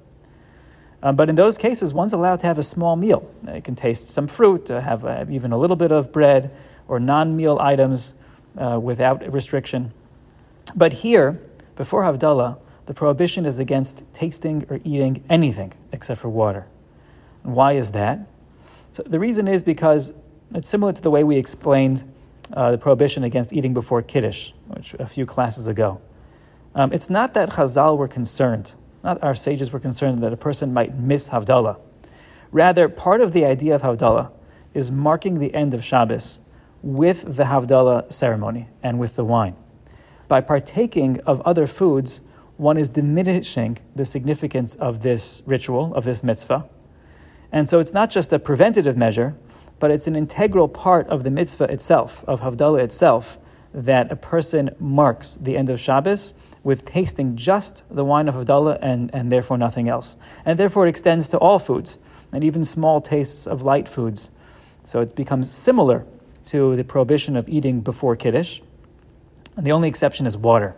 Um, 1.03 1.17
but 1.17 1.29
in 1.29 1.35
those 1.35 1.59
cases, 1.59 1.95
one's 1.95 2.13
allowed 2.13 2.41
to 2.41 2.47
have 2.47 2.59
a 2.59 2.63
small 2.63 2.97
meal. 2.97 3.31
It 3.47 3.65
can 3.65 3.75
taste 3.75 4.09
some 4.09 4.27
fruit, 4.27 4.71
uh, 4.71 4.81
have 4.81 5.05
uh, 5.05 5.25
even 5.31 5.53
a 5.53 5.59
little 5.59 5.77
bit 5.77 5.93
of 5.93 6.13
bread 6.13 6.51
or 6.89 7.01
non 7.01 7.37
meal 7.37 7.59
items 7.61 8.15
uh, 8.57 8.79
without 8.81 9.33
restriction. 9.33 9.93
But 10.75 10.93
here, 10.95 11.41
before 11.77 12.03
Havdalah, 12.03 12.59
the 12.87 12.95
prohibition 12.95 13.47
is 13.47 13.61
against 13.61 14.05
tasting 14.13 14.67
or 14.69 14.81
eating 14.85 15.25
anything 15.29 15.73
except 15.93 16.21
for 16.21 16.29
water. 16.29 16.67
And 17.45 17.55
why 17.55 17.73
is 17.73 17.93
that? 17.93 18.27
So 18.93 19.03
the 19.05 19.19
reason 19.19 19.47
is 19.47 19.63
because 19.63 20.13
it's 20.55 20.69
similar 20.69 20.93
to 20.93 21.01
the 21.01 21.11
way 21.11 21.23
we 21.23 21.37
explained 21.37 22.05
uh, 22.53 22.73
the 22.73 22.79
prohibition 22.79 23.23
against 23.23 23.53
eating 23.53 23.73
before 23.73 24.03
Kiddush, 24.03 24.51
which 24.67 24.95
a 24.95 25.07
few 25.07 25.25
classes 25.25 25.69
ago. 25.69 26.01
Um, 26.75 26.93
it's 26.93 27.09
not 27.09 27.35
that 27.35 27.51
Chazal 27.51 27.97
were 27.97 28.09
concerned, 28.09 28.75
not 29.03 29.23
our 29.23 29.35
sages 29.35 29.73
were 29.73 29.81
concerned 29.81 30.19
that 30.21 30.33
a 30.33 30.37
person 30.37 30.73
might 30.73 30.97
miss 30.97 31.29
Havdalah. 31.29 31.79
Rather, 32.53 32.89
part 32.89 33.21
of 33.21 33.33
the 33.33 33.45
idea 33.45 33.75
of 33.75 33.83
Havdalah 33.83 34.33
is 34.75 34.91
marking 34.91 35.39
the 35.39 35.55
end 35.55 35.75
of 35.75 35.85
Shabbos 35.85 36.41
with 36.83 37.37
the 37.37 37.45
Havdalah 37.45 38.13
ceremony 38.13 38.69
and 38.83 38.99
with 38.99 39.17
the 39.17 39.25
wine. 39.25 39.57
By 40.29 40.41
partaking 40.41 41.21
of 41.27 41.41
other 41.43 41.67
foods, 41.67 42.23
one 42.57 42.77
is 42.77 42.89
diminishing 42.89 43.79
the 43.95 44.05
significance 44.05 44.75
of 44.77 45.03
this 45.03 45.43
ritual, 45.47 45.95
of 45.95 46.05
this 46.05 46.23
mitzvah, 46.23 46.69
and 47.53 47.69
so 47.69 47.81
it's 47.81 47.93
not 47.93 48.11
just 48.11 48.33
a 48.33 48.39
preventative 48.39 48.97
measure, 48.97 49.37
but 49.79 49.91
it's 49.91 50.07
an 50.07 50.15
integral 50.15 50.69
part 50.69 51.09
of 51.09 51.25
the 51.25 51.31
mitzvah 51.31 51.65
itself, 51.65 52.25
of 52.29 52.41
Havdalah 52.43 52.83
itself, 52.83 53.39
that 53.73 54.11
a 54.11 54.17
person 54.17 54.71
marks 54.79 55.37
the 55.41 55.57
end 55.57 55.69
of 55.69 55.81
Shabbos 55.81 56.35
with 56.63 56.85
tasting 56.85 57.37
just 57.37 57.85
the 57.91 58.05
wine 58.05 58.29
of 58.29 58.35
Havdalah 58.35 58.79
and, 58.83 59.11
and 59.15 59.33
therefore 59.33 59.57
nothing 59.57 59.89
else. 59.89 60.17
And 60.45 60.59
therefore 60.59 60.87
it 60.87 60.91
extends 60.91 61.29
to 61.31 61.39
all 61.39 61.59
foods, 61.59 61.99
and 62.33 62.45
even 62.45 62.65
small 62.65 63.01
tastes 63.01 63.47
of 63.47 63.63
light 63.63 63.89
foods. 63.89 64.31
So 64.83 65.01
it 65.01 65.17
becomes 65.17 65.51
similar 65.51 66.07
to 66.51 66.77
the 66.77 66.85
prohibition 66.85 67.37
of 67.37 67.49
eating 67.49 67.81
before 67.81 68.17
Kiddush. 68.17 68.61
And 69.57 69.67
the 69.67 69.73
only 69.73 69.89
exception 69.89 70.27
is 70.27 70.37
water. 70.37 70.77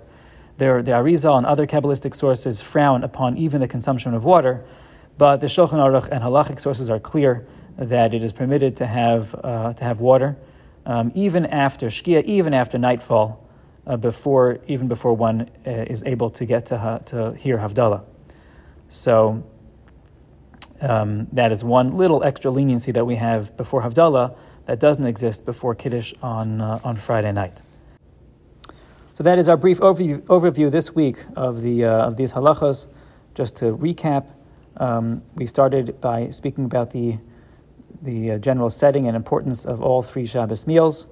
There, 0.58 0.82
the 0.82 0.92
Arizal 0.92 1.36
and 1.36 1.46
other 1.46 1.66
Kabbalistic 1.66 2.14
sources 2.14 2.62
frown 2.62 3.04
upon 3.04 3.36
even 3.36 3.60
the 3.60 3.68
consumption 3.68 4.14
of 4.14 4.24
water, 4.24 4.64
but 5.18 5.38
the 5.38 5.46
Shulchan 5.46 5.78
Aruch 5.78 6.08
and 6.10 6.22
halachic 6.22 6.60
sources 6.60 6.88
are 6.90 7.00
clear 7.00 7.46
that 7.78 8.14
it 8.14 8.22
is 8.22 8.32
permitted 8.32 8.76
to 8.76 8.86
have, 8.86 9.34
uh, 9.42 9.72
to 9.74 9.84
have 9.84 10.00
water 10.00 10.36
um, 10.84 11.12
even 11.14 11.46
after 11.46 11.86
Shkia, 11.86 12.24
even 12.24 12.54
after 12.54 12.78
nightfall, 12.78 13.38
uh, 13.86 13.96
before, 13.96 14.58
even 14.66 14.88
before 14.88 15.14
one 15.14 15.50
uh, 15.66 15.70
is 15.70 16.02
able 16.04 16.30
to 16.30 16.44
get 16.44 16.66
to, 16.66 16.78
ha- 16.78 16.98
to 16.98 17.32
hear 17.34 17.58
Havdalah. 17.58 18.04
So 18.88 19.44
um, 20.80 21.28
that 21.32 21.52
is 21.52 21.64
one 21.64 21.96
little 21.96 22.22
extra 22.22 22.50
leniency 22.50 22.92
that 22.92 23.04
we 23.04 23.16
have 23.16 23.56
before 23.56 23.82
Havdalah 23.82 24.36
that 24.66 24.80
doesn't 24.80 25.06
exist 25.06 25.44
before 25.44 25.74
Kiddush 25.74 26.14
on, 26.22 26.60
uh, 26.60 26.80
on 26.84 26.96
Friday 26.96 27.32
night. 27.32 27.62
So 29.14 29.22
that 29.24 29.38
is 29.38 29.48
our 29.48 29.56
brief 29.56 29.80
overview, 29.80 30.20
overview 30.22 30.70
this 30.70 30.94
week 30.94 31.24
of, 31.36 31.62
the, 31.62 31.84
uh, 31.84 32.06
of 32.06 32.16
these 32.16 32.32
halachas. 32.32 32.88
Just 33.34 33.56
to 33.58 33.76
recap, 33.76 34.30
um, 34.76 35.22
we 35.34 35.46
started 35.46 36.00
by 36.00 36.30
speaking 36.30 36.64
about 36.64 36.90
the, 36.90 37.18
the 38.02 38.32
uh, 38.32 38.38
general 38.38 38.70
setting 38.70 39.06
and 39.06 39.16
importance 39.16 39.64
of 39.64 39.82
all 39.82 40.02
three 40.02 40.26
Shabbos 40.26 40.66
meals. 40.66 41.08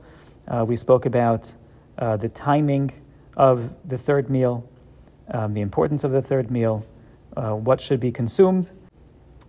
Uh, 0.48 0.64
we 0.66 0.76
spoke 0.76 1.06
about 1.06 1.54
uh, 1.98 2.16
the 2.16 2.28
timing 2.28 2.90
of 3.36 3.74
the 3.88 3.98
third 3.98 4.30
meal, 4.30 4.68
um, 5.32 5.54
the 5.54 5.60
importance 5.60 6.04
of 6.04 6.10
the 6.10 6.22
third 6.22 6.50
meal, 6.50 6.84
uh, 7.36 7.52
what 7.52 7.80
should 7.80 8.00
be 8.00 8.10
consumed, 8.10 8.70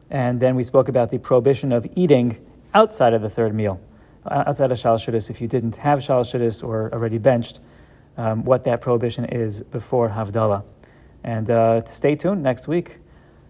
and 0.09 0.39
then 0.39 0.55
we 0.55 0.63
spoke 0.63 0.89
about 0.89 1.09
the 1.09 1.17
prohibition 1.17 1.71
of 1.71 1.87
eating 1.95 2.37
outside 2.73 3.13
of 3.13 3.21
the 3.21 3.29
third 3.29 3.53
meal, 3.53 3.79
outside 4.29 4.71
of 4.71 4.77
Shalosh 4.77 5.29
if 5.29 5.41
you 5.41 5.47
didn't 5.47 5.77
have 5.77 5.99
Shalosh 5.99 6.63
or 6.63 6.93
already 6.93 7.17
benched, 7.17 7.59
um, 8.17 8.43
what 8.43 8.63
that 8.65 8.81
prohibition 8.81 9.25
is 9.25 9.63
before 9.63 10.09
Havdalah. 10.09 10.63
And 11.23 11.49
uh, 11.49 11.83
stay 11.85 12.15
tuned 12.15 12.43
next 12.43 12.67
week. 12.67 12.99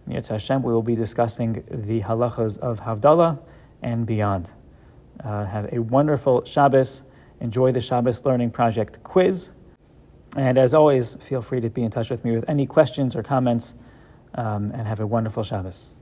Yetz 0.07 0.29
Hashem, 0.29 0.63
we 0.63 0.73
will 0.73 0.81
be 0.83 0.95
discussing 0.95 1.63
the 1.69 2.01
halachas 2.01 2.57
of 2.59 2.81
Havdalah 2.81 3.39
and 3.81 4.05
beyond. 4.05 4.51
Uh, 5.23 5.45
have 5.45 5.71
a 5.71 5.79
wonderful 5.79 6.43
Shabbos. 6.45 7.03
Enjoy 7.39 7.71
the 7.71 7.81
Shabbos 7.81 8.25
Learning 8.25 8.51
Project 8.51 9.03
quiz. 9.03 9.51
And 10.37 10.57
as 10.57 10.73
always, 10.73 11.15
feel 11.15 11.41
free 11.41 11.59
to 11.61 11.69
be 11.69 11.83
in 11.83 11.91
touch 11.91 12.09
with 12.09 12.23
me 12.23 12.31
with 12.31 12.45
any 12.47 12.65
questions 12.65 13.15
or 13.15 13.23
comments, 13.23 13.75
um, 14.35 14.71
and 14.71 14.87
have 14.87 14.99
a 14.99 15.07
wonderful 15.07 15.43
Shabbos. 15.43 15.95